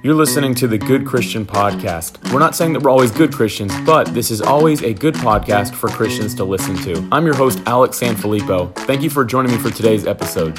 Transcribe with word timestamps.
You're 0.00 0.14
listening 0.14 0.54
to 0.54 0.68
the 0.68 0.78
Good 0.78 1.04
Christian 1.04 1.44
Podcast. 1.44 2.32
We're 2.32 2.38
not 2.38 2.54
saying 2.54 2.72
that 2.74 2.82
we're 2.84 2.90
always 2.90 3.10
good 3.10 3.32
Christians, 3.32 3.72
but 3.80 4.06
this 4.14 4.30
is 4.30 4.40
always 4.40 4.80
a 4.82 4.94
good 4.94 5.14
podcast 5.14 5.74
for 5.74 5.88
Christians 5.88 6.36
to 6.36 6.44
listen 6.44 6.76
to. 6.84 7.08
I'm 7.10 7.26
your 7.26 7.34
host, 7.34 7.60
Alex 7.66 7.98
Sanfilippo. 7.98 8.72
Thank 8.76 9.02
you 9.02 9.10
for 9.10 9.24
joining 9.24 9.50
me 9.50 9.58
for 9.58 9.70
today's 9.70 10.06
episode. 10.06 10.56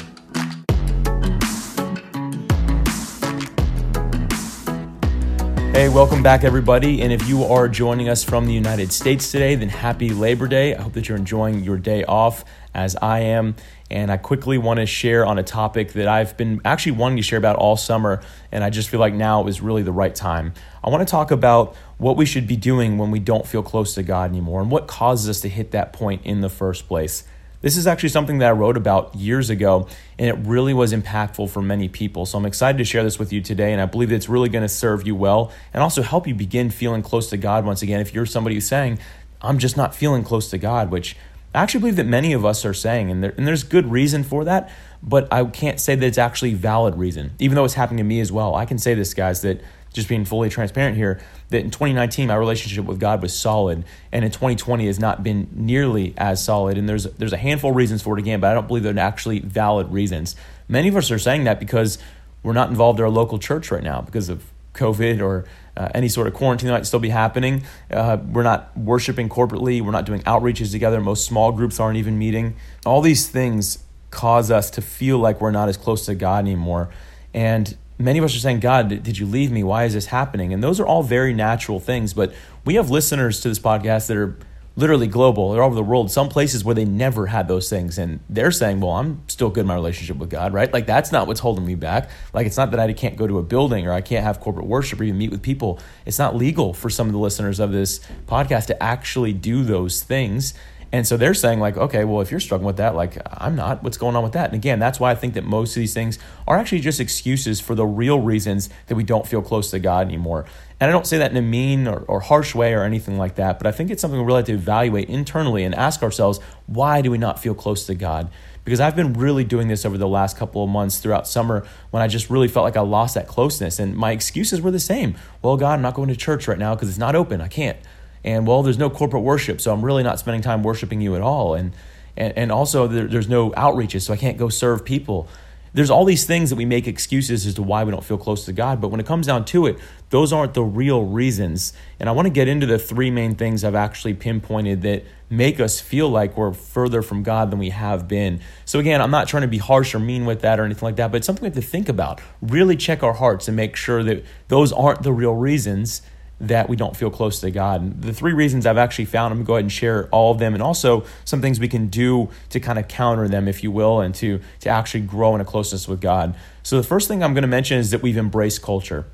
Hey, 5.72 5.88
welcome 5.88 6.22
back, 6.22 6.44
everybody. 6.44 7.00
And 7.00 7.10
if 7.10 7.26
you 7.26 7.42
are 7.44 7.66
joining 7.66 8.10
us 8.10 8.22
from 8.22 8.44
the 8.44 8.52
United 8.52 8.92
States 8.92 9.32
today, 9.32 9.54
then 9.54 9.70
happy 9.70 10.10
Labor 10.10 10.48
Day. 10.48 10.74
I 10.74 10.82
hope 10.82 10.92
that 10.92 11.08
you're 11.08 11.16
enjoying 11.16 11.64
your 11.64 11.78
day 11.78 12.04
off 12.04 12.44
as 12.74 12.94
I 12.96 13.20
am. 13.20 13.56
And 13.90 14.12
I 14.12 14.16
quickly 14.16 14.56
want 14.56 14.78
to 14.78 14.86
share 14.86 15.26
on 15.26 15.38
a 15.38 15.42
topic 15.42 15.94
that 15.94 16.06
I've 16.06 16.36
been 16.36 16.60
actually 16.64 16.92
wanting 16.92 17.16
to 17.16 17.22
share 17.22 17.38
about 17.38 17.56
all 17.56 17.76
summer. 17.76 18.22
And 18.52 18.62
I 18.62 18.70
just 18.70 18.88
feel 18.88 19.00
like 19.00 19.14
now 19.14 19.46
is 19.46 19.60
really 19.60 19.82
the 19.82 19.92
right 19.92 20.14
time. 20.14 20.54
I 20.84 20.90
want 20.90 21.06
to 21.06 21.10
talk 21.10 21.30
about 21.30 21.74
what 21.98 22.16
we 22.16 22.24
should 22.24 22.46
be 22.46 22.56
doing 22.56 22.98
when 22.98 23.10
we 23.10 23.18
don't 23.18 23.46
feel 23.46 23.62
close 23.62 23.94
to 23.94 24.02
God 24.02 24.30
anymore 24.30 24.60
and 24.60 24.70
what 24.70 24.86
causes 24.86 25.28
us 25.28 25.40
to 25.40 25.48
hit 25.48 25.72
that 25.72 25.92
point 25.92 26.22
in 26.24 26.40
the 26.40 26.48
first 26.48 26.86
place. 26.86 27.24
This 27.62 27.76
is 27.76 27.86
actually 27.86 28.08
something 28.08 28.38
that 28.38 28.48
I 28.48 28.52
wrote 28.52 28.78
about 28.78 29.14
years 29.14 29.50
ago, 29.50 29.86
and 30.18 30.28
it 30.28 30.46
really 30.48 30.72
was 30.72 30.94
impactful 30.94 31.50
for 31.50 31.60
many 31.60 31.90
people. 31.90 32.24
So 32.24 32.38
I'm 32.38 32.46
excited 32.46 32.78
to 32.78 32.84
share 32.84 33.02
this 33.02 33.18
with 33.18 33.34
you 33.34 33.42
today, 33.42 33.72
and 33.72 33.82
I 33.82 33.84
believe 33.84 34.08
that 34.08 34.14
it's 34.14 34.30
really 34.30 34.48
going 34.48 34.62
to 34.62 34.68
serve 34.68 35.06
you 35.06 35.14
well 35.14 35.52
and 35.74 35.82
also 35.82 36.00
help 36.00 36.26
you 36.26 36.34
begin 36.34 36.70
feeling 36.70 37.02
close 37.02 37.28
to 37.30 37.36
God 37.36 37.66
once 37.66 37.82
again. 37.82 38.00
If 38.00 38.14
you're 38.14 38.24
somebody 38.24 38.54
who's 38.54 38.66
saying, 38.66 38.98
I'm 39.42 39.58
just 39.58 39.76
not 39.76 39.94
feeling 39.94 40.24
close 40.24 40.48
to 40.50 40.58
God, 40.58 40.90
which 40.90 41.16
I 41.54 41.62
actually 41.62 41.80
believe 41.80 41.96
that 41.96 42.06
many 42.06 42.32
of 42.32 42.44
us 42.44 42.64
are 42.64 42.74
saying, 42.74 43.10
and, 43.10 43.24
there, 43.24 43.34
and 43.36 43.46
there's 43.46 43.64
good 43.64 43.90
reason 43.90 44.22
for 44.22 44.44
that, 44.44 44.70
but 45.02 45.32
I 45.32 45.44
can't 45.44 45.80
say 45.80 45.94
that 45.94 46.06
it's 46.06 46.18
actually 46.18 46.54
valid 46.54 46.96
reason, 46.96 47.32
even 47.38 47.56
though 47.56 47.64
it's 47.64 47.74
happening 47.74 47.98
to 47.98 48.04
me 48.04 48.20
as 48.20 48.30
well. 48.30 48.54
I 48.54 48.66
can 48.66 48.78
say 48.78 48.94
this, 48.94 49.14
guys, 49.14 49.42
that 49.42 49.60
just 49.92 50.08
being 50.08 50.24
fully 50.24 50.48
transparent 50.48 50.96
here, 50.96 51.20
that 51.48 51.60
in 51.60 51.70
2019 51.70 52.28
my 52.28 52.34
relationship 52.34 52.84
with 52.84 53.00
God 53.00 53.22
was 53.22 53.36
solid, 53.36 53.84
and 54.12 54.24
in 54.24 54.30
2020 54.30 54.86
has 54.86 55.00
not 55.00 55.22
been 55.22 55.48
nearly 55.52 56.14
as 56.16 56.44
solid. 56.44 56.78
And 56.78 56.88
there's 56.88 57.04
there's 57.04 57.32
a 57.32 57.38
handful 57.38 57.70
of 57.70 57.76
reasons 57.76 58.02
for 58.02 58.16
it 58.16 58.20
again, 58.20 58.40
but 58.40 58.50
I 58.50 58.54
don't 58.54 58.68
believe 58.68 58.84
they're 58.84 58.98
actually 58.98 59.40
valid 59.40 59.90
reasons. 59.92 60.36
Many 60.68 60.88
of 60.88 60.96
us 60.96 61.10
are 61.10 61.18
saying 61.18 61.44
that 61.44 61.58
because 61.58 61.98
we're 62.44 62.52
not 62.52 62.70
involved 62.70 63.00
in 63.00 63.04
our 63.04 63.10
local 63.10 63.38
church 63.38 63.72
right 63.72 63.82
now 63.82 64.00
because 64.00 64.28
of 64.28 64.44
COVID 64.74 65.20
or 65.20 65.44
uh, 65.80 65.88
any 65.94 66.08
sort 66.08 66.26
of 66.26 66.34
quarantine 66.34 66.66
that 66.66 66.74
might 66.74 66.86
still 66.86 67.00
be 67.00 67.08
happening. 67.08 67.62
Uh, 67.90 68.18
we're 68.30 68.42
not 68.42 68.76
worshiping 68.76 69.30
corporately. 69.30 69.80
We're 69.80 69.92
not 69.92 70.04
doing 70.04 70.20
outreaches 70.22 70.72
together. 70.72 71.00
Most 71.00 71.24
small 71.24 71.52
groups 71.52 71.80
aren't 71.80 71.96
even 71.96 72.18
meeting. 72.18 72.56
All 72.84 73.00
these 73.00 73.28
things 73.28 73.78
cause 74.10 74.50
us 74.50 74.70
to 74.72 74.82
feel 74.82 75.18
like 75.18 75.40
we're 75.40 75.50
not 75.50 75.70
as 75.70 75.78
close 75.78 76.04
to 76.04 76.14
God 76.14 76.40
anymore. 76.40 76.90
And 77.32 77.74
many 77.98 78.18
of 78.18 78.24
us 78.26 78.36
are 78.36 78.40
saying, 78.40 78.60
God, 78.60 78.88
did 78.88 79.16
you 79.16 79.24
leave 79.24 79.50
me? 79.50 79.62
Why 79.62 79.84
is 79.84 79.94
this 79.94 80.06
happening? 80.06 80.52
And 80.52 80.62
those 80.62 80.80
are 80.80 80.86
all 80.86 81.02
very 81.02 81.32
natural 81.32 81.80
things. 81.80 82.12
But 82.12 82.34
we 82.66 82.74
have 82.74 82.90
listeners 82.90 83.40
to 83.40 83.48
this 83.48 83.58
podcast 83.58 84.08
that 84.08 84.18
are 84.18 84.36
literally 84.76 85.06
global. 85.06 85.52
They're 85.52 85.62
all 85.62 85.68
over 85.68 85.74
the 85.74 85.82
world. 85.82 86.10
Some 86.10 86.28
places 86.28 86.64
where 86.64 86.74
they 86.74 86.84
never 86.84 87.26
had 87.26 87.48
those 87.48 87.68
things, 87.68 87.98
and 87.98 88.20
they're 88.28 88.50
saying, 88.50 88.80
"Well, 88.80 88.92
I'm 88.92 89.22
still 89.28 89.50
good 89.50 89.62
in 89.62 89.66
my 89.66 89.74
relationship 89.74 90.16
with 90.16 90.30
God, 90.30 90.52
right? 90.52 90.72
Like 90.72 90.86
that's 90.86 91.12
not 91.12 91.26
what's 91.26 91.40
holding 91.40 91.66
me 91.66 91.74
back. 91.74 92.10
Like 92.32 92.46
it's 92.46 92.56
not 92.56 92.70
that 92.70 92.80
I 92.80 92.92
can't 92.92 93.16
go 93.16 93.26
to 93.26 93.38
a 93.38 93.42
building 93.42 93.86
or 93.86 93.92
I 93.92 94.00
can't 94.00 94.24
have 94.24 94.40
corporate 94.40 94.66
worship 94.66 95.00
or 95.00 95.04
even 95.04 95.18
meet 95.18 95.30
with 95.30 95.42
people. 95.42 95.78
It's 96.06 96.18
not 96.18 96.36
legal 96.36 96.72
for 96.72 96.88
some 96.90 97.06
of 97.06 97.12
the 97.12 97.18
listeners 97.18 97.60
of 97.60 97.72
this 97.72 98.00
podcast 98.26 98.66
to 98.66 98.82
actually 98.82 99.32
do 99.32 99.64
those 99.64 100.02
things." 100.02 100.54
And 100.92 101.06
so 101.06 101.16
they're 101.16 101.34
saying, 101.34 101.60
like, 101.60 101.76
okay, 101.76 102.04
well, 102.04 102.20
if 102.20 102.32
you're 102.32 102.40
struggling 102.40 102.66
with 102.66 102.78
that, 102.78 102.96
like, 102.96 103.16
I'm 103.32 103.54
not. 103.54 103.82
What's 103.82 103.96
going 103.96 104.16
on 104.16 104.24
with 104.24 104.32
that? 104.32 104.46
And 104.46 104.54
again, 104.54 104.80
that's 104.80 104.98
why 104.98 105.12
I 105.12 105.14
think 105.14 105.34
that 105.34 105.44
most 105.44 105.76
of 105.76 105.80
these 105.80 105.94
things 105.94 106.18
are 106.48 106.58
actually 106.58 106.80
just 106.80 106.98
excuses 106.98 107.60
for 107.60 107.76
the 107.76 107.86
real 107.86 108.20
reasons 108.20 108.70
that 108.88 108.96
we 108.96 109.04
don't 109.04 109.26
feel 109.26 109.40
close 109.40 109.70
to 109.70 109.78
God 109.78 110.06
anymore. 110.08 110.46
And 110.80 110.88
I 110.88 110.92
don't 110.92 111.06
say 111.06 111.18
that 111.18 111.30
in 111.30 111.36
a 111.36 111.42
mean 111.42 111.86
or, 111.86 112.00
or 112.08 112.20
harsh 112.20 112.54
way 112.54 112.72
or 112.72 112.82
anything 112.82 113.18
like 113.18 113.36
that, 113.36 113.58
but 113.58 113.66
I 113.66 113.72
think 113.72 113.90
it's 113.90 114.00
something 114.00 114.18
we 114.18 114.24
really 114.24 114.38
have 114.38 114.46
to 114.46 114.54
evaluate 114.54 115.08
internally 115.08 115.62
and 115.62 115.74
ask 115.74 116.02
ourselves, 116.02 116.40
why 116.66 117.02
do 117.02 117.10
we 117.10 117.18
not 117.18 117.38
feel 117.38 117.54
close 117.54 117.86
to 117.86 117.94
God? 117.94 118.30
Because 118.64 118.80
I've 118.80 118.96
been 118.96 119.12
really 119.12 119.44
doing 119.44 119.68
this 119.68 119.84
over 119.84 119.98
the 119.98 120.08
last 120.08 120.36
couple 120.38 120.64
of 120.64 120.70
months 120.70 120.98
throughout 120.98 121.28
summer 121.28 121.66
when 121.90 122.02
I 122.02 122.08
just 122.08 122.30
really 122.30 122.48
felt 122.48 122.64
like 122.64 122.76
I 122.76 122.80
lost 122.80 123.14
that 123.14 123.26
closeness. 123.26 123.78
And 123.78 123.96
my 123.96 124.12
excuses 124.12 124.60
were 124.60 124.70
the 124.70 124.80
same. 124.80 125.16
Well, 125.42 125.56
God, 125.56 125.74
I'm 125.74 125.82
not 125.82 125.94
going 125.94 126.08
to 126.08 126.16
church 126.16 126.48
right 126.48 126.58
now 126.58 126.74
because 126.74 126.88
it's 126.88 126.98
not 126.98 127.14
open. 127.14 127.40
I 127.40 127.48
can't 127.48 127.78
and 128.24 128.46
well 128.46 128.62
there's 128.62 128.78
no 128.78 128.90
corporate 128.90 129.22
worship 129.22 129.60
so 129.60 129.72
i'm 129.72 129.84
really 129.84 130.02
not 130.02 130.18
spending 130.18 130.42
time 130.42 130.62
worshiping 130.62 131.00
you 131.00 131.16
at 131.16 131.22
all. 131.22 131.54
And 131.54 131.72
and, 132.16 132.36
and 132.36 132.52
also 132.52 132.86
there, 132.86 133.06
there's 133.06 133.28
no 133.28 133.50
outreaches 133.52 134.02
so 134.02 134.12
i 134.12 134.16
can't 134.16 134.36
go 134.36 134.48
serve 134.48 134.84
people. 134.84 135.28
There's 135.72 135.88
all 135.88 136.04
these 136.04 136.24
things 136.24 136.50
that 136.50 136.56
we 136.56 136.64
make 136.64 136.88
excuses 136.88 137.46
as 137.46 137.54
to 137.54 137.62
why 137.62 137.84
we 137.84 137.92
don't 137.92 138.02
feel 138.02 138.18
close 138.18 138.44
to 138.46 138.52
god 138.52 138.80
but 138.80 138.88
when 138.88 139.00
it 139.00 139.06
comes 139.06 139.26
down 139.26 139.44
to 139.46 139.66
it 139.66 139.78
those 140.10 140.32
aren't 140.32 140.54
the 140.54 140.64
real 140.64 141.04
reasons. 141.04 141.72
And 141.98 142.08
i 142.08 142.12
want 142.12 142.26
to 142.26 142.30
get 142.30 142.48
into 142.48 142.66
the 142.66 142.78
three 142.78 143.10
main 143.10 143.36
things 143.36 143.64
i've 143.64 143.74
actually 143.74 144.14
pinpointed 144.14 144.82
that 144.82 145.04
make 145.32 145.60
us 145.60 145.80
feel 145.80 146.08
like 146.08 146.36
we're 146.36 146.52
further 146.52 147.02
from 147.02 147.22
god 147.22 147.52
than 147.52 147.58
we 147.60 147.70
have 147.70 148.08
been. 148.08 148.40
So 148.64 148.80
again 148.80 149.00
i'm 149.00 149.12
not 149.12 149.28
trying 149.28 149.42
to 149.42 149.48
be 149.48 149.58
harsh 149.58 149.94
or 149.94 150.00
mean 150.00 150.26
with 150.26 150.40
that 150.40 150.58
or 150.58 150.64
anything 150.64 150.86
like 150.86 150.96
that 150.96 151.12
but 151.12 151.18
it's 151.18 151.26
something 151.26 151.42
we 151.42 151.46
have 151.46 151.54
to 151.54 151.62
think 151.62 151.88
about. 151.88 152.20
Really 152.42 152.76
check 152.76 153.02
our 153.02 153.14
hearts 153.14 153.46
and 153.46 153.56
make 153.56 153.76
sure 153.76 154.02
that 154.02 154.24
those 154.48 154.72
aren't 154.72 155.04
the 155.04 155.12
real 155.12 155.34
reasons 155.34 156.02
that 156.40 156.68
we 156.68 156.76
don't 156.76 156.96
feel 156.96 157.10
close 157.10 157.40
to 157.40 157.50
God. 157.50 157.82
And 157.82 158.02
the 158.02 158.14
three 158.14 158.32
reasons 158.32 158.64
I've 158.64 158.78
actually 158.78 159.04
found, 159.04 159.32
I'm 159.32 159.38
going 159.38 159.44
to 159.44 159.46
go 159.46 159.54
ahead 159.54 159.64
and 159.64 159.72
share 159.72 160.08
all 160.10 160.32
of 160.32 160.38
them 160.38 160.54
and 160.54 160.62
also 160.62 161.04
some 161.24 161.42
things 161.42 161.60
we 161.60 161.68
can 161.68 161.88
do 161.88 162.30
to 162.48 162.58
kind 162.58 162.78
of 162.78 162.88
counter 162.88 163.28
them, 163.28 163.46
if 163.46 163.62
you 163.62 163.70
will, 163.70 164.00
and 164.00 164.14
to, 164.16 164.40
to 164.60 164.68
actually 164.70 165.02
grow 165.02 165.34
in 165.34 165.40
a 165.40 165.44
closeness 165.44 165.86
with 165.86 166.00
God. 166.00 166.34
So 166.62 166.78
the 166.78 166.86
first 166.86 167.08
thing 167.08 167.22
I'm 167.22 167.34
going 167.34 167.42
to 167.42 167.48
mention 167.48 167.78
is 167.78 167.90
that 167.90 168.00
we've 168.00 168.16
embraced 168.16 168.62
culture. 168.62 169.04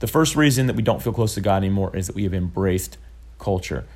The 0.00 0.06
first 0.06 0.36
reason 0.36 0.66
that 0.66 0.76
we 0.76 0.82
don't 0.82 1.02
feel 1.02 1.14
close 1.14 1.34
to 1.34 1.40
God 1.40 1.56
anymore 1.56 1.96
is 1.96 2.06
that 2.08 2.14
we 2.14 2.24
have 2.24 2.34
embraced 2.34 2.98
culture. 3.38 3.86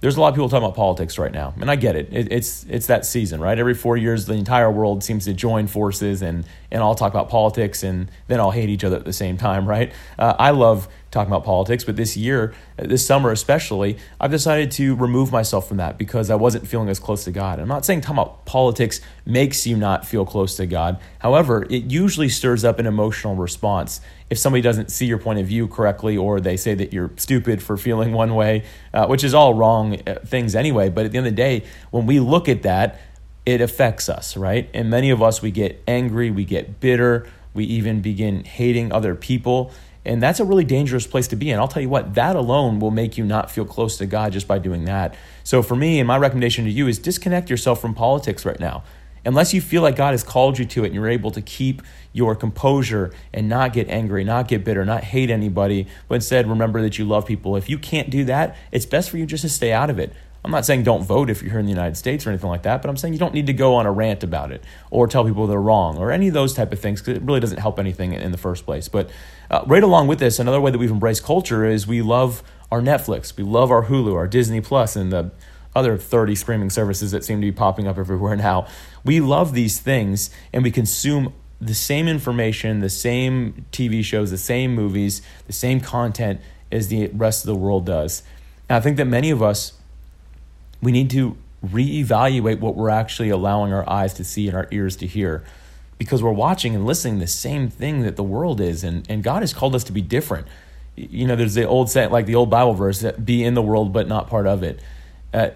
There's 0.00 0.16
a 0.16 0.20
lot 0.20 0.30
of 0.30 0.34
people 0.34 0.48
talking 0.48 0.64
about 0.64 0.74
politics 0.74 1.16
right 1.16 1.30
now, 1.30 1.54
and 1.60 1.70
I 1.70 1.76
get 1.76 1.94
it. 1.94 2.08
it. 2.12 2.32
It's 2.32 2.66
it's 2.68 2.88
that 2.88 3.06
season, 3.06 3.40
right? 3.40 3.56
Every 3.56 3.74
four 3.74 3.96
years, 3.96 4.26
the 4.26 4.34
entire 4.34 4.68
world 4.68 5.04
seems 5.04 5.26
to 5.26 5.32
join 5.32 5.68
forces 5.68 6.22
and 6.22 6.44
and 6.72 6.82
all 6.82 6.96
talk 6.96 7.12
about 7.12 7.28
politics, 7.28 7.84
and 7.84 8.10
then 8.26 8.40
all 8.40 8.50
hate 8.50 8.68
each 8.68 8.82
other 8.82 8.96
at 8.96 9.04
the 9.04 9.12
same 9.12 9.36
time, 9.36 9.68
right? 9.68 9.92
Uh, 10.18 10.34
I 10.38 10.50
love 10.50 10.88
talking 11.12 11.30
about 11.30 11.44
politics, 11.44 11.84
but 11.84 11.94
this 11.94 12.16
year, 12.16 12.54
this 12.78 13.06
summer 13.06 13.30
especially, 13.30 13.98
I've 14.18 14.30
decided 14.30 14.70
to 14.72 14.96
remove 14.96 15.30
myself 15.30 15.68
from 15.68 15.76
that 15.76 15.98
because 15.98 16.30
I 16.30 16.34
wasn't 16.34 16.66
feeling 16.66 16.88
as 16.88 16.98
close 16.98 17.24
to 17.24 17.30
God. 17.30 17.60
I'm 17.60 17.68
not 17.68 17.84
saying 17.84 18.00
talking 18.00 18.16
about 18.16 18.46
politics 18.46 19.02
makes 19.26 19.66
you 19.66 19.76
not 19.76 20.06
feel 20.06 20.24
close 20.24 20.56
to 20.56 20.66
God. 20.66 20.98
However, 21.18 21.66
it 21.68 21.90
usually 21.90 22.30
stirs 22.30 22.64
up 22.64 22.78
an 22.78 22.86
emotional 22.86 23.36
response 23.36 24.00
if 24.30 24.38
somebody 24.38 24.62
doesn't 24.62 24.90
see 24.90 25.04
your 25.04 25.18
point 25.18 25.38
of 25.38 25.46
view 25.46 25.68
correctly 25.68 26.16
or 26.16 26.40
they 26.40 26.56
say 26.56 26.72
that 26.72 26.94
you're 26.94 27.10
stupid 27.16 27.62
for 27.62 27.76
feeling 27.76 28.12
one 28.12 28.34
way, 28.34 28.64
uh, 28.94 29.06
which 29.06 29.22
is 29.22 29.34
all 29.34 29.52
wrong 29.52 30.00
uh, 30.06 30.14
things 30.24 30.54
anyway. 30.54 30.88
But 30.88 31.04
at 31.04 31.12
the 31.12 31.18
end 31.18 31.26
of 31.26 31.32
the 31.32 31.36
day, 31.36 31.64
when 31.90 32.06
we 32.06 32.18
look 32.18 32.48
at 32.48 32.62
that, 32.62 32.98
it 33.44 33.60
affects 33.60 34.08
us, 34.08 34.36
right? 34.36 34.68
And 34.72 34.88
many 34.90 35.10
of 35.10 35.22
us, 35.22 35.42
we 35.42 35.50
get 35.50 35.82
angry, 35.88 36.30
we 36.30 36.44
get 36.44 36.80
bitter, 36.80 37.26
we 37.54 37.64
even 37.64 38.00
begin 38.00 38.44
hating 38.44 38.92
other 38.92 39.14
people. 39.14 39.72
And 40.04 40.22
that's 40.22 40.40
a 40.40 40.44
really 40.44 40.64
dangerous 40.64 41.06
place 41.06 41.28
to 41.28 41.36
be. 41.36 41.50
And 41.50 41.60
I'll 41.60 41.68
tell 41.68 41.82
you 41.82 41.88
what, 41.88 42.14
that 42.14 42.34
alone 42.34 42.80
will 42.80 42.90
make 42.90 43.16
you 43.16 43.24
not 43.24 43.50
feel 43.50 43.64
close 43.64 43.98
to 43.98 44.06
God 44.06 44.32
just 44.32 44.48
by 44.48 44.58
doing 44.58 44.84
that. 44.86 45.14
So 45.44 45.62
for 45.62 45.76
me, 45.76 46.00
and 46.00 46.08
my 46.08 46.18
recommendation 46.18 46.64
to 46.64 46.70
you 46.70 46.88
is 46.88 46.98
disconnect 46.98 47.50
yourself 47.50 47.80
from 47.80 47.94
politics 47.94 48.44
right 48.44 48.58
now. 48.58 48.82
Unless 49.24 49.54
you 49.54 49.60
feel 49.60 49.82
like 49.82 49.94
God 49.94 50.10
has 50.10 50.24
called 50.24 50.58
you 50.58 50.64
to 50.64 50.82
it 50.82 50.86
and 50.86 50.94
you're 50.94 51.08
able 51.08 51.30
to 51.30 51.40
keep 51.40 51.82
your 52.12 52.34
composure 52.34 53.12
and 53.32 53.48
not 53.48 53.72
get 53.72 53.88
angry, 53.88 54.24
not 54.24 54.48
get 54.48 54.64
bitter, 54.64 54.84
not 54.84 55.04
hate 55.04 55.30
anybody, 55.30 55.86
but 56.08 56.16
instead 56.16 56.48
remember 56.48 56.82
that 56.82 56.98
you 56.98 57.04
love 57.04 57.24
people. 57.24 57.54
If 57.54 57.70
you 57.70 57.78
can't 57.78 58.10
do 58.10 58.24
that, 58.24 58.56
it's 58.72 58.84
best 58.86 59.10
for 59.10 59.18
you 59.18 59.26
just 59.26 59.42
to 59.42 59.48
stay 59.48 59.72
out 59.72 59.90
of 59.90 60.00
it. 60.00 60.12
I'm 60.44 60.50
not 60.50 60.66
saying 60.66 60.82
don't 60.82 61.04
vote 61.04 61.30
if 61.30 61.40
you're 61.40 61.52
here 61.52 61.60
in 61.60 61.66
the 61.66 61.72
United 61.72 61.96
States 61.96 62.26
or 62.26 62.30
anything 62.30 62.50
like 62.50 62.62
that, 62.64 62.82
but 62.82 62.88
I'm 62.88 62.96
saying 62.96 63.12
you 63.12 63.18
don't 63.18 63.34
need 63.34 63.46
to 63.46 63.52
go 63.52 63.76
on 63.76 63.86
a 63.86 63.92
rant 63.92 64.24
about 64.24 64.50
it 64.50 64.64
or 64.90 65.06
tell 65.06 65.24
people 65.24 65.46
they're 65.46 65.60
wrong 65.60 65.98
or 65.98 66.10
any 66.10 66.28
of 66.28 66.34
those 66.34 66.52
type 66.52 66.72
of 66.72 66.80
things 66.80 67.00
because 67.00 67.16
it 67.18 67.22
really 67.22 67.38
doesn't 67.38 67.58
help 67.58 67.78
anything 67.78 68.12
in 68.12 68.32
the 68.32 68.38
first 68.38 68.64
place. 68.64 68.88
But 68.88 69.08
uh, 69.50 69.62
right 69.66 69.82
along 69.82 70.08
with 70.08 70.18
this, 70.18 70.40
another 70.40 70.60
way 70.60 70.72
that 70.72 70.78
we've 70.78 70.90
embraced 70.90 71.22
culture 71.22 71.64
is 71.64 71.86
we 71.86 72.02
love 72.02 72.42
our 72.72 72.80
Netflix, 72.80 73.36
we 73.36 73.44
love 73.44 73.70
our 73.70 73.84
Hulu, 73.84 74.16
our 74.16 74.26
Disney 74.26 74.60
Plus, 74.60 74.96
and 74.96 75.12
the 75.12 75.30
other 75.76 75.96
30 75.96 76.34
streaming 76.34 76.70
services 76.70 77.12
that 77.12 77.24
seem 77.24 77.40
to 77.40 77.46
be 77.46 77.52
popping 77.52 77.86
up 77.86 77.96
everywhere 77.96 78.34
now. 78.48 78.66
We 79.04 79.20
love 79.20 79.54
these 79.54 79.78
things 79.78 80.30
and 80.52 80.64
we 80.64 80.72
consume 80.72 81.32
the 81.60 81.74
same 81.74 82.08
information, 82.08 82.80
the 82.80 82.90
same 82.90 83.64
TV 83.70 84.02
shows, 84.02 84.32
the 84.32 84.38
same 84.38 84.74
movies, 84.74 85.22
the 85.46 85.52
same 85.52 85.80
content 85.80 86.40
as 86.72 86.88
the 86.88 87.06
rest 87.08 87.44
of 87.44 87.46
the 87.46 87.54
world 87.54 87.86
does. 87.86 88.24
And 88.68 88.76
I 88.76 88.80
think 88.80 88.96
that 88.96 89.04
many 89.04 89.30
of 89.30 89.40
us 89.42 89.74
we 90.82 90.92
need 90.92 91.08
to 91.10 91.36
reevaluate 91.64 92.58
what 92.58 92.74
we're 92.74 92.90
actually 92.90 93.30
allowing 93.30 93.72
our 93.72 93.88
eyes 93.88 94.12
to 94.14 94.24
see 94.24 94.48
and 94.48 94.56
our 94.56 94.68
ears 94.72 94.96
to 94.96 95.06
hear. 95.06 95.44
Because 95.96 96.22
we're 96.22 96.32
watching 96.32 96.74
and 96.74 96.84
listening 96.84 97.20
the 97.20 97.28
same 97.28 97.70
thing 97.70 98.02
that 98.02 98.16
the 98.16 98.24
world 98.24 98.60
is 98.60 98.82
and, 98.82 99.08
and 99.08 99.22
god 99.22 99.42
has 99.42 99.54
called 99.54 99.74
us 99.74 99.84
to 99.84 99.92
be 99.92 100.02
different. 100.02 100.48
You 100.96 101.26
know 101.26 101.36
there's 101.36 101.54
the 101.54 101.66
old 101.66 101.88
saying 101.88 102.10
like 102.10 102.26
the 102.26 102.34
old 102.34 102.50
bible 102.50 102.74
verse 102.74 103.00
that 103.00 103.24
be 103.24 103.44
in 103.44 103.54
the 103.54 103.62
world 103.62 103.92
but 103.92 104.08
not 104.08 104.28
part 104.28 104.46
of 104.46 104.62
it 104.62 104.80
Uh, 105.32 105.50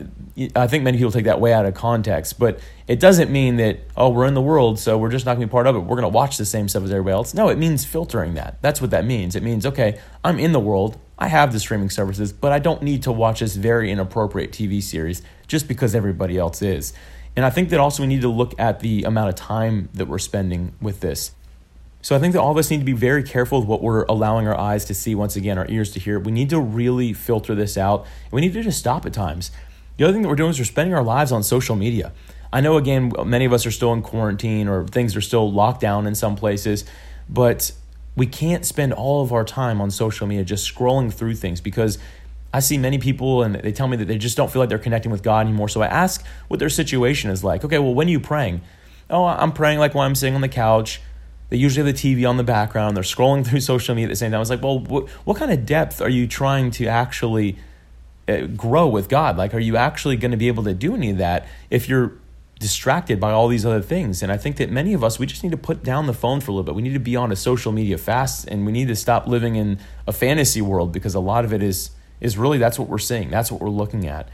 I 0.55 0.67
think 0.67 0.85
many 0.85 0.97
people 0.99 1.13
take 1.13 1.25
that 1.25 1.41
way 1.41 1.53
out 1.53 1.67
of 1.67 1.75
context, 1.75 2.39
but 2.39 2.61
it 2.87 3.01
doesn't 3.01 3.31
mean 3.31 3.57
that, 3.57 3.81
oh, 3.97 4.11
we're 4.11 4.27
in 4.27 4.35
the 4.35 4.43
world, 4.43 4.79
so 4.79 4.97
we're 4.97 5.11
just 5.11 5.27
not 5.27 5.33
going 5.35 5.43
to 5.43 5.47
be 5.47 5.51
part 5.51 5.67
of 5.67 5.77
it. 5.77 5.81
We're 5.81 5.97
going 5.97 6.03
to 6.03 6.09
watch 6.09 6.37
the 6.37 6.45
same 6.45 6.69
stuff 6.69 6.85
as 6.85 6.91
everybody 6.91 7.13
else. 7.13 7.35
No, 7.35 7.49
it 7.49 7.59
means 7.59 7.85
filtering 7.85 8.35
that. 8.35 8.61
That's 8.63 8.81
what 8.81 8.91
that 8.91 9.05
means. 9.05 9.37
It 9.37 9.43
means, 9.43 9.67
okay, 9.67 10.01
I'm 10.25 10.39
in 10.39 10.53
the 10.53 10.61
world, 10.61 10.99
I 11.19 11.29
have 11.29 11.53
the 11.53 11.61
streaming 11.61 11.91
services, 11.91 12.33
but 12.33 12.53
I 12.53 12.59
don't 12.59 12.83
need 12.83 13.03
to 13.05 13.13
watch 13.13 13.41
this 13.41 13.57
very 13.57 13.91
inappropriate 13.91 14.53
TV 14.53 14.83
series 14.83 15.23
just 15.47 15.69
because 15.69 15.95
everybody 15.95 16.37
else 16.37 16.63
is. 16.63 16.93
And 17.35 17.45
I 17.45 17.51
think 17.51 17.69
that 17.71 17.81
also 17.81 18.03
we 18.03 18.07
need 18.07 18.23
to 18.23 18.29
look 18.29 18.55
at 18.59 18.81
the 18.81 19.05
amount 19.05 19.29
of 19.29 19.35
time 19.35 19.91
that 19.95 20.07
we're 20.09 20.19
spending 20.19 20.75
with 20.81 21.01
this. 21.01 21.33
So 22.07 22.15
I 22.15 22.21
think 22.21 22.35
that 22.35 22.41
all 22.41 22.53
of 22.53 22.57
us 22.57 22.71
need 22.71 22.79
to 22.79 22.85
be 22.85 22.93
very 22.93 23.25
careful 23.25 23.59
with 23.59 23.69
what 23.69 23.83
we're 23.83 24.05
allowing 24.05 24.47
our 24.47 24.57
eyes 24.57 24.85
to 24.85 24.95
see, 24.95 25.17
once 25.17 25.35
again, 25.35 25.59
our 25.59 25.67
ears 25.69 25.91
to 25.91 25.99
hear. 25.99 26.21
We 26.21 26.31
need 26.31 26.51
to 26.51 26.61
really 26.61 27.13
filter 27.13 27.53
this 27.53 27.77
out. 27.77 28.07
We 28.31 28.41
need 28.41 28.53
to 28.53 28.63
just 28.63 28.79
stop 28.79 29.07
at 29.07 29.13
times. 29.13 29.51
The 29.97 30.05
other 30.05 30.13
thing 30.13 30.23
that 30.23 30.29
we're 30.29 30.37
doing 30.37 30.51
is 30.51 30.59
we're 30.61 30.67
spending 30.67 30.95
our 30.95 31.03
lives 31.03 31.33
on 31.33 31.43
social 31.43 31.75
media. 31.75 32.13
I 32.53 32.61
know, 32.61 32.77
again, 32.77 33.11
many 33.25 33.45
of 33.45 33.53
us 33.53 33.67
are 33.67 33.73
still 33.73 33.93
in 33.93 34.03
quarantine 34.03 34.69
or 34.69 34.87
things 34.87 35.17
are 35.17 35.21
still 35.21 35.51
locked 35.51 35.81
down 35.81 36.07
in 36.07 36.15
some 36.15 36.37
places, 36.37 36.85
but 37.29 37.73
we 38.15 38.27
can't 38.27 38.65
spend 38.65 38.93
all 38.93 39.21
of 39.21 39.33
our 39.33 39.43
time 39.43 39.81
on 39.81 39.91
social 39.91 40.29
media 40.29 40.45
just 40.45 40.73
scrolling 40.73 41.13
through 41.13 41.35
things 41.35 41.61
because 41.61 41.99
I 42.55 42.61
see 42.61 42.79
many 42.79 42.99
people 42.99 43.43
and 43.43 43.57
they 43.57 43.73
tell 43.73 43.89
me 43.89 43.97
that 43.97 44.05
they 44.05 44.17
just 44.17 44.37
don't 44.37 44.49
feel 44.49 44.63
like 44.63 44.69
they're 44.69 44.79
connecting 44.79 45.11
with 45.11 45.25
God 45.25 45.41
anymore. 45.41 45.69
So 45.69 45.83
I 45.83 45.89
ask 45.89 46.25
what 46.47 46.61
their 46.61 46.69
situation 46.69 47.31
is 47.31 47.43
like. 47.43 47.65
Okay, 47.65 47.81
well, 47.81 47.95
when 47.95 48.07
are 48.07 48.13
you 48.13 48.21
praying? 48.21 48.61
Oh, 49.11 49.25
I'm 49.25 49.51
praying 49.51 49.81
like 49.81 49.93
when 49.93 50.05
I'm 50.05 50.15
sitting 50.15 50.37
on 50.37 50.41
the 50.41 50.49
couch. 50.49 51.01
They 51.49 51.57
usually 51.57 51.87
have 51.87 51.95
the 51.95 52.15
TV 52.15 52.29
on 52.29 52.37
the 52.37 52.45
background. 52.45 52.97
They're 52.97 53.05
scrolling 53.05 53.47
through 53.49 53.61
social 53.61 53.95
media 53.95 54.09
at 54.09 54.11
the 54.11 54.17
same 54.17 54.31
time. 54.31 54.39
I 54.39 54.41
was 54.41 54.51
like, 54.51 54.63
well, 54.63 54.81
what, 54.81 55.09
what 55.25 55.37
kind 55.37 55.53
of 55.53 55.67
depth 55.67 56.01
are 56.01 56.09
you 56.09 56.27
trying 56.27 56.71
to 56.73 56.87
actually 56.87 57.57
uh, 58.29 58.43
grow 58.47 58.87
with 58.87 59.09
God? 59.09 59.37
Like, 59.37 59.55
are 59.55 59.61
you 59.61 59.77
actually 59.77 60.17
going 60.17 60.33
to 60.33 60.37
be 60.37 60.49
able 60.49 60.65
to 60.65 60.75
do 60.75 60.95
any 60.95 61.11
of 61.11 61.19
that 61.19 61.47
if 61.71 61.89
you're 61.89 62.13
distracted 62.59 63.21
by 63.21 63.33
all 63.33 63.49
these 63.49 63.65
other 63.65 63.83
things? 63.83 64.23
And 64.23 64.33
I 64.33 64.37
think 64.37 64.57
that 64.57 64.71
many 64.71 64.95
of 64.95 65.05
us, 65.05 65.19
we 65.19 65.27
just 65.27 65.43
need 65.43 65.53
to 65.53 65.59
put 65.59 65.85
down 65.85 66.07
the 66.07 66.15
phone 66.15 66.41
for 66.41 66.51
a 66.51 66.55
little 66.55 66.65
bit. 66.65 66.75
We 66.75 66.83
need 66.83 66.95
to 66.95 66.99
be 66.99 67.17
on 67.17 67.31
a 67.31 67.37
social 67.37 67.73
media 67.73 67.99
fast 67.99 68.49
and 68.49 68.67
we 68.67 68.73
need 68.73 68.89
to 68.89 68.97
stop 68.97 69.27
living 69.27 69.57
in 69.57 69.79
a 70.07 70.13
fantasy 70.13 70.61
world 70.61 70.93
because 70.93 71.15
a 71.15 71.21
lot 71.21 71.45
of 71.45 71.53
it 71.53 71.63
is, 71.63 71.91
is 72.21 72.37
really 72.37 72.59
that's 72.59 72.79
what 72.79 72.89
we're 72.89 72.99
seeing, 72.99 73.31
that's 73.31 73.53
what 73.53 73.61
we're 73.61 73.69
looking 73.69 74.07
at. 74.07 74.29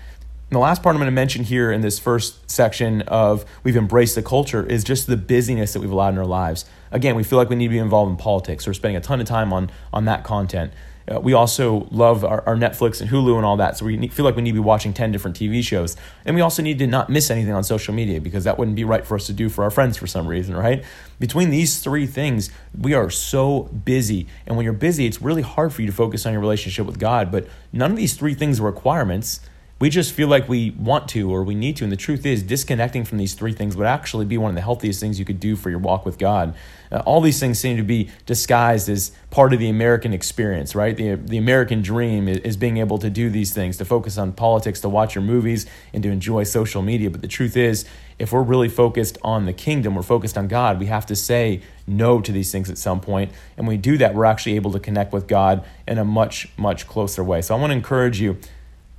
And 0.52 0.56
the 0.56 0.60
last 0.60 0.82
part 0.82 0.94
I'm 0.94 1.00
going 1.00 1.06
to 1.06 1.12
mention 1.12 1.44
here 1.44 1.72
in 1.72 1.80
this 1.80 1.98
first 1.98 2.50
section 2.50 3.00
of 3.08 3.46
we've 3.64 3.74
embraced 3.74 4.16
the 4.16 4.22
culture 4.22 4.62
is 4.62 4.84
just 4.84 5.06
the 5.06 5.16
busyness 5.16 5.72
that 5.72 5.80
we've 5.80 5.90
allowed 5.90 6.12
in 6.12 6.18
our 6.18 6.26
lives. 6.26 6.66
Again, 6.90 7.16
we 7.16 7.24
feel 7.24 7.38
like 7.38 7.48
we 7.48 7.56
need 7.56 7.68
to 7.68 7.70
be 7.70 7.78
involved 7.78 8.10
in 8.10 8.18
politics. 8.18 8.66
We're 8.66 8.74
spending 8.74 8.98
a 8.98 9.00
ton 9.00 9.18
of 9.18 9.26
time 9.26 9.50
on, 9.54 9.70
on 9.94 10.04
that 10.04 10.24
content. 10.24 10.74
Uh, 11.10 11.18
we 11.20 11.32
also 11.32 11.88
love 11.90 12.22
our, 12.22 12.46
our, 12.46 12.54
Netflix 12.54 13.00
and 13.00 13.08
Hulu 13.08 13.36
and 13.36 13.46
all 13.46 13.56
that, 13.56 13.78
so 13.78 13.86
we 13.86 13.96
need, 13.96 14.12
feel 14.12 14.26
like 14.26 14.36
we 14.36 14.42
need 14.42 14.50
to 14.50 14.56
be 14.56 14.60
watching 14.60 14.92
10 14.92 15.10
different 15.10 15.38
TV 15.38 15.64
shows. 15.64 15.96
And 16.26 16.36
we 16.36 16.42
also 16.42 16.62
need 16.62 16.78
to 16.80 16.86
not 16.86 17.08
miss 17.08 17.30
anything 17.30 17.54
on 17.54 17.64
social 17.64 17.94
media 17.94 18.20
because 18.20 18.44
that 18.44 18.58
wouldn't 18.58 18.76
be 18.76 18.84
right 18.84 19.06
for 19.06 19.14
us 19.14 19.24
to 19.28 19.32
do 19.32 19.48
for 19.48 19.64
our 19.64 19.70
friends 19.70 19.96
for 19.96 20.06
some 20.06 20.26
reason, 20.26 20.54
right? 20.54 20.84
Between 21.18 21.48
these 21.48 21.78
three 21.78 22.06
things, 22.06 22.50
we 22.78 22.92
are 22.92 23.08
so 23.08 23.62
busy. 23.84 24.26
And 24.46 24.56
when 24.58 24.64
you're 24.64 24.74
busy, 24.74 25.06
it's 25.06 25.22
really 25.22 25.42
hard 25.42 25.72
for 25.72 25.80
you 25.80 25.86
to 25.86 25.94
focus 25.94 26.26
on 26.26 26.32
your 26.32 26.42
relationship 26.42 26.84
with 26.84 26.98
God. 26.98 27.32
But 27.32 27.48
none 27.72 27.90
of 27.90 27.96
these 27.96 28.14
three 28.14 28.34
things 28.34 28.60
are 28.60 28.64
requirements. 28.64 29.40
We 29.82 29.90
just 29.90 30.12
feel 30.12 30.28
like 30.28 30.48
we 30.48 30.70
want 30.70 31.08
to 31.08 31.28
or 31.32 31.42
we 31.42 31.56
need 31.56 31.76
to. 31.78 31.84
And 31.84 31.90
the 31.90 31.96
truth 31.96 32.24
is, 32.24 32.44
disconnecting 32.44 33.04
from 33.04 33.18
these 33.18 33.34
three 33.34 33.52
things 33.52 33.76
would 33.76 33.88
actually 33.88 34.26
be 34.26 34.38
one 34.38 34.48
of 34.48 34.54
the 34.54 34.60
healthiest 34.60 35.00
things 35.00 35.18
you 35.18 35.24
could 35.24 35.40
do 35.40 35.56
for 35.56 35.70
your 35.70 35.80
walk 35.80 36.06
with 36.06 36.18
God. 36.18 36.54
Uh, 36.92 37.02
all 37.04 37.20
these 37.20 37.40
things 37.40 37.58
seem 37.58 37.76
to 37.78 37.82
be 37.82 38.08
disguised 38.24 38.88
as 38.88 39.10
part 39.30 39.52
of 39.52 39.58
the 39.58 39.68
American 39.68 40.12
experience, 40.12 40.76
right? 40.76 40.96
The, 40.96 41.16
the 41.16 41.36
American 41.36 41.82
dream 41.82 42.28
is, 42.28 42.38
is 42.38 42.56
being 42.56 42.76
able 42.76 42.98
to 42.98 43.10
do 43.10 43.28
these 43.28 43.52
things, 43.52 43.76
to 43.78 43.84
focus 43.84 44.18
on 44.18 44.30
politics, 44.34 44.80
to 44.82 44.88
watch 44.88 45.16
your 45.16 45.24
movies, 45.24 45.66
and 45.92 46.00
to 46.04 46.10
enjoy 46.10 46.44
social 46.44 46.80
media. 46.80 47.10
But 47.10 47.20
the 47.20 47.26
truth 47.26 47.56
is, 47.56 47.84
if 48.20 48.30
we're 48.30 48.44
really 48.44 48.68
focused 48.68 49.18
on 49.24 49.46
the 49.46 49.52
kingdom, 49.52 49.96
we're 49.96 50.02
focused 50.02 50.38
on 50.38 50.46
God, 50.46 50.78
we 50.78 50.86
have 50.86 51.06
to 51.06 51.16
say 51.16 51.60
no 51.88 52.20
to 52.20 52.30
these 52.30 52.52
things 52.52 52.70
at 52.70 52.78
some 52.78 53.00
point. 53.00 53.32
And 53.56 53.66
when 53.66 53.74
we 53.74 53.80
do 53.82 53.98
that, 53.98 54.14
we're 54.14 54.26
actually 54.26 54.54
able 54.54 54.70
to 54.70 54.78
connect 54.78 55.12
with 55.12 55.26
God 55.26 55.64
in 55.88 55.98
a 55.98 56.04
much, 56.04 56.50
much 56.56 56.86
closer 56.86 57.24
way. 57.24 57.42
So 57.42 57.56
I 57.56 57.58
want 57.58 57.72
to 57.72 57.76
encourage 57.76 58.20
you 58.20 58.38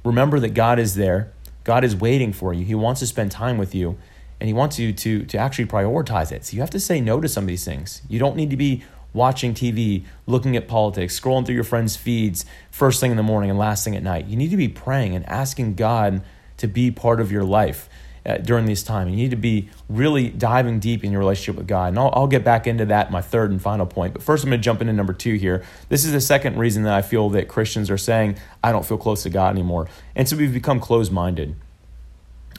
remember 0.03 0.39
that 0.39 0.53
God 0.53 0.79
is 0.79 0.95
there. 0.95 1.31
God 1.63 1.83
is 1.83 1.95
waiting 1.95 2.33
for 2.33 2.53
you. 2.53 2.65
He 2.65 2.75
wants 2.75 2.99
to 2.99 3.07
spend 3.07 3.31
time 3.31 3.57
with 3.57 3.73
you 3.73 3.97
and 4.39 4.47
he 4.47 4.53
wants 4.53 4.77
you 4.77 4.91
to 4.91 5.25
to 5.25 5.37
actually 5.37 5.65
prioritize 5.65 6.31
it. 6.31 6.45
So 6.45 6.55
you 6.55 6.61
have 6.61 6.69
to 6.71 6.79
say 6.79 6.99
no 6.99 7.21
to 7.21 7.29
some 7.29 7.45
of 7.45 7.47
these 7.47 7.63
things. 7.63 8.01
You 8.09 8.19
don't 8.19 8.35
need 8.35 8.49
to 8.49 8.57
be 8.57 8.83
watching 9.13 9.53
TV, 9.53 10.03
looking 10.25 10.57
at 10.57 10.67
politics, 10.67 11.17
scrolling 11.17 11.45
through 11.45 11.55
your 11.55 11.63
friends' 11.63 11.95
feeds 11.95 12.45
first 12.71 12.99
thing 12.99 13.11
in 13.11 13.17
the 13.17 13.23
morning 13.23 13.49
and 13.49 13.59
last 13.59 13.83
thing 13.83 13.95
at 13.95 14.03
night. 14.03 14.25
You 14.25 14.35
need 14.35 14.49
to 14.49 14.57
be 14.57 14.67
praying 14.67 15.15
and 15.15 15.25
asking 15.29 15.75
God 15.75 16.21
to 16.57 16.67
be 16.67 16.91
part 16.91 17.21
of 17.21 17.31
your 17.31 17.43
life 17.43 17.87
uh, 18.25 18.37
during 18.37 18.65
this 18.65 18.83
time. 18.83 19.09
You 19.09 19.15
need 19.15 19.31
to 19.31 19.35
be 19.35 19.69
really 19.89 20.29
diving 20.29 20.79
deep 20.79 21.03
in 21.03 21.11
your 21.11 21.19
relationship 21.19 21.55
with 21.57 21.67
God. 21.67 21.89
And 21.89 21.99
I'll, 21.99 22.11
I'll 22.13 22.27
get 22.27 22.43
back 22.43 22.67
into 22.67 22.85
that, 22.85 23.11
my 23.11 23.21
third 23.21 23.51
and 23.51 23.61
final 23.61 23.85
point. 23.85 24.13
But 24.13 24.23
first, 24.23 24.43
I'm 24.43 24.49
going 24.49 24.61
to 24.61 24.63
jump 24.63 24.81
into 24.81 24.93
number 24.93 25.13
two 25.13 25.35
here. 25.35 25.63
This 25.89 26.05
is 26.05 26.11
the 26.11 26.21
second 26.21 26.57
reason 26.57 26.83
that 26.83 26.93
I 26.93 27.01
feel 27.01 27.29
that 27.31 27.47
Christians 27.47 27.89
are 27.89 27.97
saying, 27.97 28.37
I 28.63 28.71
don't 28.71 28.85
feel 28.85 28.97
close 28.97 29.23
to 29.23 29.29
God 29.29 29.49
anymore. 29.49 29.87
And 30.15 30.27
so 30.27 30.37
we've 30.37 30.53
become 30.53 30.79
closed 30.79 31.11
minded. 31.11 31.55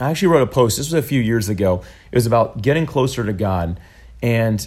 I 0.01 0.11
actually 0.11 0.29
wrote 0.29 0.43
a 0.43 0.51
post, 0.51 0.77
this 0.77 0.87
was 0.87 0.95
a 0.95 1.07
few 1.07 1.21
years 1.21 1.49
ago. 1.49 1.83
It 2.11 2.17
was 2.17 2.27
about 2.27 2.61
getting 2.63 2.85
closer 2.85 3.25
to 3.25 3.33
God. 3.33 3.79
And 4.23 4.67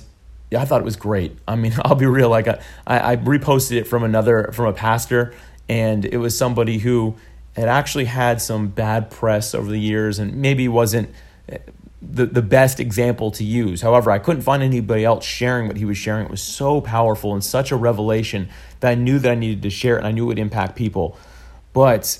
I 0.55 0.65
thought 0.65 0.81
it 0.81 0.85
was 0.85 0.95
great. 0.95 1.37
I 1.47 1.55
mean, 1.55 1.73
I'll 1.85 1.95
be 1.95 2.05
real. 2.05 2.29
Like 2.29 2.47
I, 2.47 2.59
I 2.87 3.15
reposted 3.17 3.73
it 3.73 3.83
from 3.85 4.03
another, 4.03 4.51
from 4.53 4.65
a 4.67 4.73
pastor, 4.73 5.33
and 5.69 6.05
it 6.05 6.17
was 6.17 6.37
somebody 6.37 6.77
who 6.77 7.15
had 7.61 7.69
actually 7.69 8.05
had 8.05 8.41
some 8.41 8.67
bad 8.67 9.09
press 9.09 9.55
over 9.55 9.69
the 9.69 9.79
years 9.79 10.19
and 10.19 10.35
maybe 10.35 10.67
wasn't 10.67 11.09
eh, 11.49 11.57
the, 12.01 12.27
the 12.27 12.41
best 12.41 12.79
example 12.79 13.31
to 13.31 13.43
use. 13.43 13.81
However, 13.81 14.11
I 14.11 14.19
couldn't 14.19 14.43
find 14.43 14.61
anybody 14.61 15.03
else 15.03 15.25
sharing 15.25 15.67
what 15.67 15.77
he 15.77 15.85
was 15.85 15.97
sharing. 15.97 16.25
It 16.25 16.31
was 16.31 16.41
so 16.41 16.81
powerful 16.81 17.33
and 17.33 17.43
such 17.43 17.71
a 17.71 17.75
revelation 17.75 18.49
that 18.79 18.91
I 18.91 18.95
knew 18.95 19.17
that 19.19 19.31
I 19.31 19.35
needed 19.35 19.63
to 19.63 19.69
share 19.71 19.95
it 19.95 19.99
and 19.99 20.07
I 20.07 20.11
knew 20.11 20.25
it 20.25 20.27
would 20.27 20.39
impact 20.39 20.75
people. 20.75 21.17
But 21.73 22.19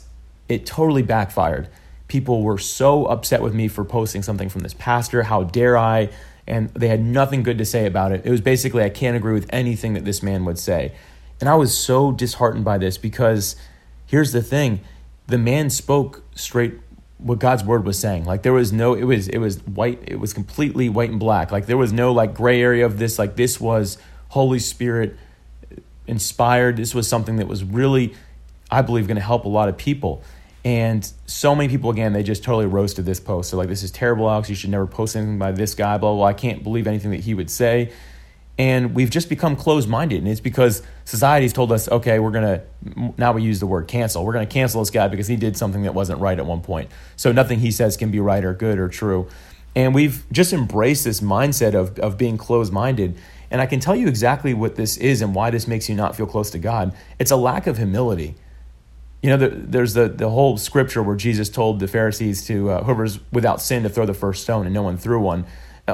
it 0.50 0.66
totally 0.66 1.04
backfired. 1.04 1.70
People 2.08 2.42
were 2.42 2.58
so 2.58 3.06
upset 3.06 3.42
with 3.42 3.54
me 3.54 3.68
for 3.68 3.84
posting 3.84 4.24
something 4.24 4.50
from 4.50 4.62
this 4.62 4.74
pastor. 4.74 5.24
How 5.24 5.44
dare 5.44 5.78
I? 5.78 6.10
And 6.48 6.70
they 6.70 6.88
had 6.88 7.02
nothing 7.02 7.44
good 7.44 7.58
to 7.58 7.66
say 7.66 7.86
about 7.86 8.12
it. 8.12 8.26
It 8.26 8.32
was 8.32 8.42
basically, 8.42 8.84
I 8.84 8.90
can't 8.90 9.18
agree 9.18 9.34
with 9.34 9.48
anything 9.50 9.94
that 9.94 10.06
this 10.06 10.24
man 10.24 10.46
would 10.46 10.58
say. 10.58 10.94
And 11.40 11.50
I 11.50 11.56
was 11.56 11.78
so 11.78 12.12
disheartened 12.12 12.66
by 12.66 12.78
this 12.78 12.98
because 12.98 13.56
here's 14.08 14.32
the 14.32 14.42
thing 14.42 14.80
the 15.28 15.38
man 15.38 15.70
spoke 15.70 16.24
straight 16.36 16.80
what 17.18 17.40
God's 17.40 17.64
word 17.64 17.84
was 17.84 17.98
saying. 17.98 18.26
Like 18.26 18.44
there 18.44 18.54
was 18.54 18.72
no 18.72 18.94
it 18.94 19.04
was 19.04 19.28
it 19.28 19.40
was 19.40 19.60
white 19.66 20.00
it 20.06 20.20
was 20.20 20.34
completely 20.34 20.90
white 20.90 21.10
and 21.10 21.20
black. 21.20 21.52
Like 21.52 21.66
there 21.66 21.78
was 21.78 21.92
no 21.92 22.12
like 22.12 22.34
gray 22.34 22.62
area 22.62 22.86
of 22.86 22.98
this 22.98 23.20
like 23.20 23.36
this 23.36 23.60
was 23.60 23.98
Holy 24.30 24.60
Spirit 24.60 25.18
inspired. 26.06 26.78
This 26.78 26.94
was 26.94 27.08
something 27.08 27.38
that 27.38 27.48
was 27.48 27.64
really 27.64 28.14
I 28.70 28.82
believe 28.82 29.08
going 29.08 29.16
to 29.16 29.22
help 29.22 29.46
a 29.46 29.50
lot 29.50 29.70
of 29.70 29.78
people. 29.78 30.22
And 30.64 31.10
so 31.26 31.56
many 31.56 31.70
people 31.70 31.90
again 31.90 32.14
they 32.14 32.24
just 32.24 32.44
totally 32.44 32.68
roasted 32.68 33.06
this 33.06 33.20
post. 33.20 33.52
They're 33.52 33.58
like 33.58 33.70
this 33.70 33.84
is 33.84 33.92
terrible 33.92 34.30
Alex, 34.30 34.50
you 34.50 34.56
should 34.56 34.70
never 34.70 34.88
post 34.88 35.16
anything 35.16 35.40
by 35.40 35.52
this 35.52 35.74
guy 35.74 35.98
blah 35.98 36.12
blah. 36.12 36.18
blah. 36.18 36.26
I 36.28 36.34
can't 36.34 36.64
believe 36.64 36.88
anything 36.88 37.12
that 37.12 37.22
he 37.22 37.34
would 37.34 37.50
say 37.50 37.92
and 38.58 38.96
we've 38.96 39.10
just 39.10 39.30
become 39.30 39.56
closed 39.56 39.88
minded. 39.88 40.20
And 40.20 40.28
it's 40.28 40.42
because 40.42 40.82
society's 41.06 41.54
told 41.54 41.72
us, 41.72 41.88
okay, 41.90 42.18
we're 42.18 42.32
going 42.32 42.60
to, 42.60 43.14
now 43.18 43.32
we 43.32 43.44
use 43.44 43.60
the 43.60 43.68
word 43.68 43.88
cancel. 43.88 44.26
We're 44.26 44.34
going 44.34 44.48
to 44.48 44.52
cancel 44.52 44.82
this 44.82 44.90
guy 44.90 45.08
because 45.08 45.28
he 45.28 45.36
did 45.36 45.56
something 45.56 45.84
that 45.84 45.94
wasn't 45.94 46.20
right 46.20 46.38
at 46.38 46.46
one 46.46 46.62
point. 46.62 46.90
So 47.16 47.32
nothing 47.32 47.60
he 47.60 47.70
says 47.70 47.98
can 47.98 48.10
be 48.10 48.20
right 48.20 48.44
or 48.44 48.54
good 48.54 48.80
or 48.80 48.90
true. 48.90 49.28
And 49.76 49.94
we've 49.94 50.26
just 50.32 50.54
embraced 50.54 51.04
this 51.04 51.22
mindset 51.22 51.76
of, 51.76 52.00
of 52.00 52.18
being 52.18 52.38
closed 52.38 52.74
minded. 52.74 53.16
And 53.52 53.62
I 53.62 53.68
can 53.68 53.80
tell 53.80 53.96
you 53.96 54.08
exactly 54.08 54.56
what 54.56 54.76
this 54.76 54.98
is 54.98 55.22
and 55.22 55.36
why 55.36 55.52
this 55.52 55.68
makes 55.68 55.88
you 55.88 55.96
not 55.96 56.16
feel 56.16 56.26
close 56.26 56.50
to 56.52 56.60
God. 56.60 56.96
It's 57.20 57.32
a 57.32 57.36
lack 57.36 57.68
of 57.68 57.78
humility. 57.78 58.34
You 59.22 59.36
know, 59.36 59.48
there's 59.48 59.94
the, 59.94 60.10
the 60.10 60.30
whole 60.30 60.58
scripture 60.58 61.04
where 61.04 61.16
Jesus 61.16 61.50
told 61.50 61.80
the 61.80 61.88
Pharisees 61.88 62.46
to, 62.48 62.72
uh, 62.72 62.84
whoever's 62.84 63.20
without 63.32 63.62
sin, 63.62 63.84
to 63.84 63.90
throw 63.90 64.06
the 64.06 64.14
first 64.14 64.44
stone, 64.44 64.66
and 64.66 64.74
no 64.74 64.82
one 64.82 64.98
threw 64.98 65.20
one 65.20 65.46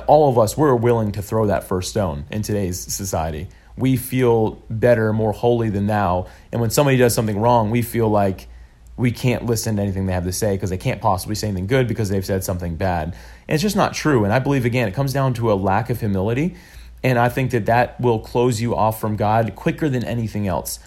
all 0.08 0.30
of 0.30 0.38
us, 0.38 0.58
we're 0.58 0.76
willing 0.76 1.12
to 1.14 1.22
throw 1.22 1.48
that 1.48 1.66
first 1.66 1.90
stone 1.92 2.26
in 2.32 2.42
today's 2.42 2.80
society. 2.80 3.48
We 3.78 3.98
feel 3.98 4.64
better, 4.70 5.14
more 5.14 5.32
holy 5.32 5.70
than 5.70 5.88
thou. 5.88 6.28
And 6.52 6.62
when 6.62 6.70
somebody 6.70 6.98
does 6.98 7.14
something 7.14 7.40
wrong, 7.40 7.72
we 7.72 7.82
feel 7.82 8.10
like 8.10 8.48
we 8.96 9.12
can't 9.12 9.46
listen 9.46 9.76
to 9.78 9.82
anything 9.82 10.06
they 10.06 10.14
have 10.14 10.26
to 10.26 10.32
say 10.32 10.56
because 10.56 10.70
they 10.70 10.78
can't 10.78 11.02
possibly 11.02 11.36
say 11.36 11.48
anything 11.48 11.68
good 11.68 11.88
because 11.88 12.10
they've 12.10 12.26
said 12.26 12.44
something 12.44 12.76
bad. 12.76 13.16
And 13.48 13.56
it's 13.56 13.64
just 13.64 13.76
not 13.76 13.94
true. 13.94 14.24
And 14.24 14.34
I 14.34 14.40
believe, 14.40 14.66
again, 14.66 14.88
it 14.88 14.94
comes 14.94 15.14
down 15.14 15.34
to 15.36 15.52
a 15.52 15.56
lack 15.56 15.90
of 15.90 16.00
humility. 16.00 16.56
And 17.04 17.18
I 17.18 17.30
think 17.30 17.52
that 17.52 17.66
that 17.66 18.00
will 18.00 18.20
close 18.20 18.62
you 18.62 18.76
off 18.76 19.02
from 19.02 19.16
God 19.16 19.56
quicker 19.56 19.90
than 19.90 20.04
anything 20.04 20.48
else. 20.48 20.80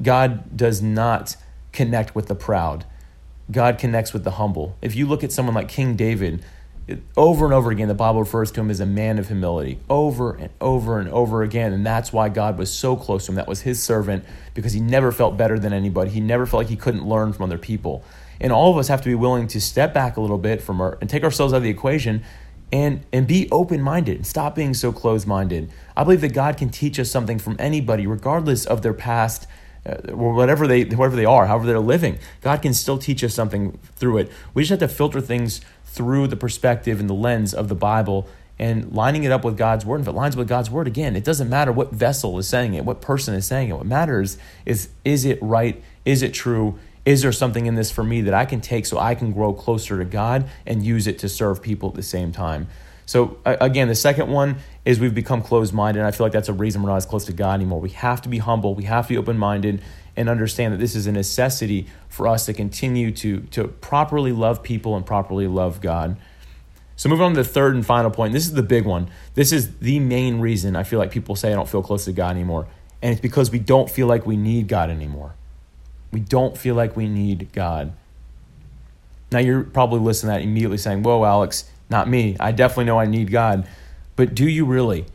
God 0.00 0.56
does 0.56 0.82
not 0.82 1.36
connect 1.72 2.14
with 2.14 2.26
the 2.26 2.34
proud, 2.34 2.84
God 3.50 3.78
connects 3.78 4.12
with 4.12 4.24
the 4.24 4.32
humble. 4.32 4.76
If 4.80 4.94
you 4.94 5.06
look 5.06 5.24
at 5.24 5.32
someone 5.32 5.54
like 5.54 5.68
King 5.68 5.96
David, 5.96 6.44
over 7.16 7.44
and 7.44 7.54
over 7.54 7.70
again, 7.70 7.88
the 7.88 7.94
Bible 7.94 8.20
refers 8.20 8.50
to 8.52 8.60
him 8.60 8.70
as 8.70 8.80
a 8.80 8.86
man 8.86 9.18
of 9.18 9.28
humility, 9.28 9.78
over 9.88 10.34
and 10.34 10.50
over 10.60 10.98
and 10.98 11.08
over 11.08 11.42
again. 11.42 11.72
And 11.72 11.86
that's 11.86 12.12
why 12.12 12.28
God 12.28 12.58
was 12.58 12.72
so 12.72 12.96
close 12.96 13.26
to 13.26 13.32
him. 13.32 13.36
That 13.36 13.48
was 13.48 13.62
his 13.62 13.82
servant 13.82 14.24
because 14.54 14.72
he 14.72 14.80
never 14.80 15.12
felt 15.12 15.36
better 15.36 15.58
than 15.58 15.72
anybody. 15.72 16.10
He 16.10 16.20
never 16.20 16.44
felt 16.44 16.62
like 16.62 16.70
he 16.70 16.76
couldn't 16.76 17.06
learn 17.06 17.32
from 17.32 17.44
other 17.44 17.58
people. 17.58 18.04
And 18.40 18.52
all 18.52 18.72
of 18.72 18.78
us 18.78 18.88
have 18.88 19.00
to 19.02 19.08
be 19.08 19.14
willing 19.14 19.46
to 19.48 19.60
step 19.60 19.94
back 19.94 20.16
a 20.16 20.20
little 20.20 20.38
bit 20.38 20.60
from 20.60 20.80
our 20.80 20.98
and 21.00 21.08
take 21.08 21.22
ourselves 21.22 21.52
out 21.52 21.58
of 21.58 21.62
the 21.62 21.70
equation 21.70 22.24
and 22.72 23.04
and 23.12 23.26
be 23.26 23.48
open-minded 23.52 24.16
and 24.16 24.26
stop 24.26 24.56
being 24.56 24.74
so 24.74 24.90
closed-minded. 24.90 25.70
I 25.96 26.02
believe 26.02 26.22
that 26.22 26.32
God 26.32 26.56
can 26.56 26.70
teach 26.70 26.98
us 26.98 27.10
something 27.10 27.38
from 27.38 27.54
anybody 27.58 28.06
regardless 28.06 28.64
of 28.64 28.82
their 28.82 28.94
past 28.94 29.46
uh, 29.86 29.96
or 30.12 30.32
whatever 30.32 30.66
they 30.66 30.84
whatever 30.84 31.14
they 31.14 31.24
are, 31.24 31.46
however 31.46 31.66
they're 31.66 31.78
living. 31.78 32.18
God 32.40 32.62
can 32.62 32.74
still 32.74 32.98
teach 32.98 33.22
us 33.22 33.34
something 33.34 33.78
through 33.94 34.18
it. 34.18 34.32
We 34.54 34.62
just 34.62 34.70
have 34.70 34.78
to 34.80 34.88
filter 34.88 35.20
things 35.20 35.60
through 35.92 36.26
the 36.26 36.36
perspective 36.36 37.00
and 37.00 37.08
the 37.08 37.14
lens 37.14 37.52
of 37.52 37.68
the 37.68 37.74
Bible 37.74 38.26
and 38.58 38.92
lining 38.92 39.24
it 39.24 39.32
up 39.32 39.44
with 39.44 39.56
God's 39.56 39.84
word. 39.84 39.96
And 39.96 40.04
if 40.04 40.08
it 40.08 40.16
lines 40.16 40.36
with 40.36 40.48
God's 40.48 40.70
word, 40.70 40.86
again, 40.86 41.16
it 41.16 41.24
doesn't 41.24 41.48
matter 41.48 41.72
what 41.72 41.92
vessel 41.92 42.38
is 42.38 42.48
saying 42.48 42.74
it, 42.74 42.84
what 42.84 43.00
person 43.00 43.34
is 43.34 43.46
saying 43.46 43.68
it. 43.68 43.74
What 43.74 43.86
matters 43.86 44.38
is 44.64 44.88
is 45.04 45.24
it 45.24 45.38
right? 45.42 45.82
Is 46.04 46.22
it 46.22 46.32
true? 46.32 46.78
Is 47.04 47.22
there 47.22 47.32
something 47.32 47.66
in 47.66 47.74
this 47.74 47.90
for 47.90 48.04
me 48.04 48.20
that 48.22 48.34
I 48.34 48.44
can 48.44 48.60
take 48.60 48.86
so 48.86 48.98
I 48.98 49.14
can 49.14 49.32
grow 49.32 49.52
closer 49.52 49.98
to 49.98 50.04
God 50.04 50.48
and 50.64 50.84
use 50.84 51.06
it 51.06 51.18
to 51.20 51.28
serve 51.28 51.60
people 51.60 51.88
at 51.88 51.94
the 51.96 52.02
same 52.02 52.32
time? 52.32 52.68
So, 53.04 53.38
again, 53.44 53.88
the 53.88 53.96
second 53.96 54.30
one 54.30 54.56
is 54.84 55.00
we've 55.00 55.14
become 55.14 55.42
closed 55.42 55.74
minded. 55.74 56.00
And 56.00 56.06
I 56.06 56.12
feel 56.12 56.24
like 56.24 56.32
that's 56.32 56.48
a 56.48 56.52
reason 56.52 56.82
we're 56.82 56.90
not 56.90 56.96
as 56.96 57.06
close 57.06 57.24
to 57.26 57.32
God 57.32 57.54
anymore. 57.54 57.80
We 57.80 57.90
have 57.90 58.22
to 58.22 58.28
be 58.28 58.38
humble, 58.38 58.74
we 58.74 58.84
have 58.84 59.06
to 59.08 59.14
be 59.14 59.18
open 59.18 59.36
minded, 59.36 59.82
and 60.16 60.28
understand 60.28 60.74
that 60.74 60.78
this 60.78 60.94
is 60.94 61.06
a 61.06 61.12
necessity 61.12 61.86
for 62.08 62.28
us 62.28 62.46
to 62.46 62.52
continue 62.52 63.10
to, 63.12 63.40
to 63.50 63.68
properly 63.68 64.32
love 64.32 64.62
people 64.62 64.96
and 64.96 65.06
properly 65.06 65.46
love 65.46 65.80
God. 65.80 66.16
So, 66.96 67.08
moving 67.08 67.24
on 67.24 67.34
to 67.34 67.42
the 67.42 67.48
third 67.48 67.74
and 67.74 67.84
final 67.84 68.10
point. 68.10 68.32
This 68.32 68.46
is 68.46 68.52
the 68.52 68.62
big 68.62 68.84
one. 68.84 69.10
This 69.34 69.50
is 69.50 69.78
the 69.78 69.98
main 69.98 70.40
reason 70.40 70.76
I 70.76 70.82
feel 70.82 70.98
like 70.98 71.10
people 71.10 71.34
say 71.34 71.50
I 71.50 71.54
don't 71.54 71.68
feel 71.68 71.82
close 71.82 72.04
to 72.04 72.12
God 72.12 72.30
anymore. 72.30 72.66
And 73.00 73.10
it's 73.10 73.20
because 73.20 73.50
we 73.50 73.58
don't 73.58 73.90
feel 73.90 74.06
like 74.06 74.26
we 74.26 74.36
need 74.36 74.68
God 74.68 74.90
anymore. 74.90 75.34
We 76.12 76.20
don't 76.20 76.56
feel 76.56 76.74
like 76.74 76.96
we 76.96 77.08
need 77.08 77.48
God. 77.52 77.92
Now, 79.32 79.38
you're 79.38 79.64
probably 79.64 80.00
listening 80.00 80.34
to 80.34 80.38
that 80.38 80.44
immediately 80.44 80.78
saying, 80.78 81.02
Whoa, 81.02 81.24
Alex, 81.24 81.64
not 81.88 82.08
me. 82.08 82.36
I 82.38 82.52
definitely 82.52 82.84
know 82.84 83.00
I 83.00 83.06
need 83.06 83.30
God. 83.30 83.66
But 84.14 84.34
do 84.34 84.46
you 84.46 84.66
really? 84.66 85.06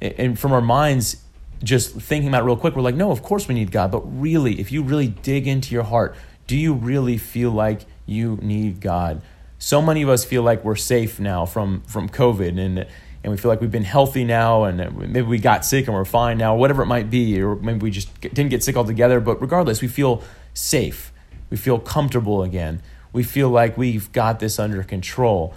And 0.00 0.38
from 0.38 0.52
our 0.52 0.60
minds, 0.60 1.23
just 1.64 1.94
thinking 1.96 2.28
about 2.28 2.44
real 2.44 2.56
quick, 2.56 2.76
we're 2.76 2.82
like, 2.82 2.94
no, 2.94 3.10
of 3.10 3.22
course 3.22 3.48
we 3.48 3.54
need 3.54 3.72
God. 3.72 3.90
But 3.90 4.00
really, 4.00 4.60
if 4.60 4.70
you 4.70 4.82
really 4.82 5.08
dig 5.08 5.46
into 5.48 5.74
your 5.74 5.84
heart, 5.84 6.14
do 6.46 6.56
you 6.56 6.74
really 6.74 7.18
feel 7.18 7.50
like 7.50 7.86
you 8.06 8.38
need 8.42 8.80
God? 8.80 9.22
So 9.58 9.80
many 9.80 10.02
of 10.02 10.08
us 10.08 10.24
feel 10.24 10.42
like 10.42 10.64
we're 10.64 10.76
safe 10.76 11.18
now 11.18 11.46
from, 11.46 11.82
from 11.82 12.08
COVID 12.08 12.60
and 12.60 12.86
and 13.24 13.30
we 13.30 13.38
feel 13.38 13.50
like 13.50 13.62
we've 13.62 13.70
been 13.70 13.84
healthy 13.84 14.22
now 14.22 14.64
and 14.64 14.98
maybe 14.98 15.22
we 15.22 15.38
got 15.38 15.64
sick 15.64 15.86
and 15.86 15.96
we're 15.96 16.04
fine 16.04 16.36
now, 16.36 16.54
whatever 16.54 16.82
it 16.82 16.86
might 16.86 17.08
be, 17.08 17.40
or 17.40 17.56
maybe 17.56 17.78
we 17.78 17.90
just 17.90 18.20
didn't 18.20 18.50
get 18.50 18.62
sick 18.62 18.76
altogether. 18.76 19.18
But 19.18 19.40
regardless, 19.40 19.80
we 19.80 19.88
feel 19.88 20.22
safe. 20.52 21.10
We 21.48 21.56
feel 21.56 21.78
comfortable 21.78 22.42
again. 22.42 22.82
We 23.14 23.22
feel 23.22 23.48
like 23.48 23.78
we've 23.78 24.12
got 24.12 24.40
this 24.40 24.58
under 24.58 24.82
control. 24.82 25.54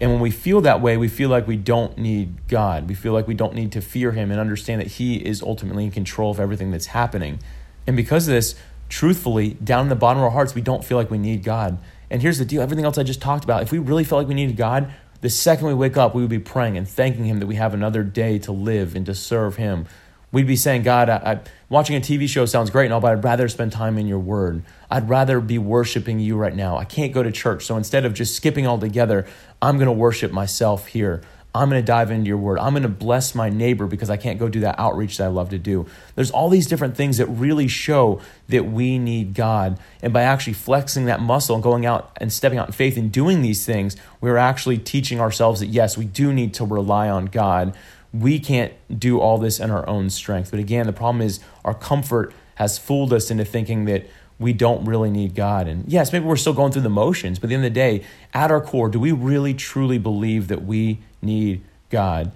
And 0.00 0.10
when 0.10 0.20
we 0.20 0.30
feel 0.30 0.60
that 0.62 0.80
way, 0.80 0.96
we 0.96 1.08
feel 1.08 1.28
like 1.28 1.46
we 1.46 1.56
don't 1.56 1.96
need 1.96 2.48
God. 2.48 2.88
We 2.88 2.94
feel 2.94 3.12
like 3.12 3.28
we 3.28 3.34
don't 3.34 3.54
need 3.54 3.72
to 3.72 3.80
fear 3.80 4.12
Him 4.12 4.30
and 4.30 4.40
understand 4.40 4.80
that 4.80 4.88
He 4.88 5.16
is 5.16 5.40
ultimately 5.40 5.84
in 5.84 5.90
control 5.92 6.30
of 6.30 6.40
everything 6.40 6.70
that's 6.70 6.86
happening. 6.86 7.38
And 7.86 7.96
because 7.96 8.26
of 8.26 8.34
this, 8.34 8.56
truthfully, 8.88 9.54
down 9.62 9.82
in 9.82 9.88
the 9.88 9.96
bottom 9.96 10.18
of 10.18 10.24
our 10.24 10.30
hearts, 10.30 10.54
we 10.54 10.62
don't 10.62 10.84
feel 10.84 10.98
like 10.98 11.10
we 11.10 11.18
need 11.18 11.44
God. 11.44 11.78
And 12.10 12.22
here's 12.22 12.38
the 12.38 12.44
deal 12.44 12.60
everything 12.60 12.84
else 12.84 12.98
I 12.98 13.02
just 13.04 13.20
talked 13.20 13.44
about, 13.44 13.62
if 13.62 13.70
we 13.70 13.78
really 13.78 14.04
felt 14.04 14.20
like 14.20 14.28
we 14.28 14.34
needed 14.34 14.56
God, 14.56 14.92
the 15.20 15.30
second 15.30 15.68
we 15.68 15.74
wake 15.74 15.96
up, 15.96 16.14
we 16.14 16.22
would 16.22 16.30
be 16.30 16.38
praying 16.38 16.76
and 16.76 16.88
thanking 16.88 17.24
Him 17.24 17.38
that 17.38 17.46
we 17.46 17.54
have 17.54 17.72
another 17.72 18.02
day 18.02 18.38
to 18.40 18.52
live 18.52 18.96
and 18.96 19.06
to 19.06 19.14
serve 19.14 19.56
Him. 19.56 19.86
We'd 20.34 20.48
be 20.48 20.56
saying, 20.56 20.82
God, 20.82 21.08
I, 21.08 21.14
I, 21.14 21.40
watching 21.68 21.94
a 21.94 22.00
TV 22.00 22.28
show 22.28 22.44
sounds 22.44 22.68
great 22.68 22.86
and 22.86 22.92
all, 22.92 23.00
but 23.00 23.12
I'd 23.12 23.22
rather 23.22 23.48
spend 23.48 23.70
time 23.70 23.96
in 23.96 24.08
your 24.08 24.18
word. 24.18 24.64
I'd 24.90 25.08
rather 25.08 25.40
be 25.40 25.58
worshiping 25.58 26.18
you 26.18 26.36
right 26.36 26.56
now. 26.56 26.76
I 26.76 26.84
can't 26.84 27.12
go 27.12 27.22
to 27.22 27.30
church. 27.30 27.64
So 27.64 27.76
instead 27.76 28.04
of 28.04 28.14
just 28.14 28.34
skipping 28.34 28.66
altogether, 28.66 29.28
I'm 29.62 29.76
going 29.76 29.86
to 29.86 29.92
worship 29.92 30.32
myself 30.32 30.88
here. 30.88 31.22
I'm 31.54 31.70
going 31.70 31.80
to 31.80 31.86
dive 31.86 32.10
into 32.10 32.26
your 32.26 32.38
word. 32.38 32.58
I'm 32.58 32.72
going 32.72 32.82
to 32.82 32.88
bless 32.88 33.32
my 33.36 33.48
neighbor 33.48 33.86
because 33.86 34.10
I 34.10 34.16
can't 34.16 34.40
go 34.40 34.48
do 34.48 34.58
that 34.60 34.76
outreach 34.76 35.18
that 35.18 35.26
I 35.26 35.28
love 35.28 35.50
to 35.50 35.58
do. 35.58 35.86
There's 36.16 36.32
all 36.32 36.48
these 36.48 36.66
different 36.66 36.96
things 36.96 37.18
that 37.18 37.26
really 37.26 37.68
show 37.68 38.20
that 38.48 38.64
we 38.64 38.98
need 38.98 39.34
God. 39.34 39.78
And 40.02 40.12
by 40.12 40.22
actually 40.22 40.54
flexing 40.54 41.04
that 41.04 41.20
muscle 41.20 41.54
and 41.54 41.62
going 41.62 41.86
out 41.86 42.10
and 42.20 42.32
stepping 42.32 42.58
out 42.58 42.66
in 42.66 42.72
faith 42.72 42.96
and 42.96 43.12
doing 43.12 43.42
these 43.42 43.64
things, 43.64 43.94
we're 44.20 44.36
actually 44.36 44.78
teaching 44.78 45.20
ourselves 45.20 45.60
that 45.60 45.68
yes, 45.68 45.96
we 45.96 46.06
do 46.06 46.32
need 46.32 46.54
to 46.54 46.64
rely 46.64 47.08
on 47.08 47.26
God 47.26 47.72
we 48.14 48.38
can't 48.38 48.72
do 48.96 49.20
all 49.20 49.38
this 49.38 49.58
in 49.58 49.70
our 49.70 49.86
own 49.88 50.08
strength. 50.08 50.52
But 50.52 50.60
again, 50.60 50.86
the 50.86 50.92
problem 50.92 51.20
is 51.20 51.40
our 51.64 51.74
comfort 51.74 52.32
has 52.54 52.78
fooled 52.78 53.12
us 53.12 53.30
into 53.30 53.44
thinking 53.44 53.86
that 53.86 54.06
we 54.38 54.52
don't 54.52 54.84
really 54.84 55.10
need 55.10 55.34
God. 55.34 55.66
And 55.66 55.84
yes, 55.88 56.12
maybe 56.12 56.24
we're 56.24 56.36
still 56.36 56.52
going 56.52 56.70
through 56.72 56.82
the 56.82 56.88
motions, 56.88 57.38
but 57.38 57.46
at 57.46 57.48
the 57.48 57.54
end 57.56 57.64
of 57.64 57.72
the 57.72 57.74
day, 57.74 58.04
at 58.32 58.50
our 58.50 58.60
core, 58.60 58.88
do 58.88 59.00
we 59.00 59.10
really 59.10 59.52
truly 59.52 59.98
believe 59.98 60.48
that 60.48 60.64
we 60.64 61.00
need 61.20 61.62
God? 61.90 62.30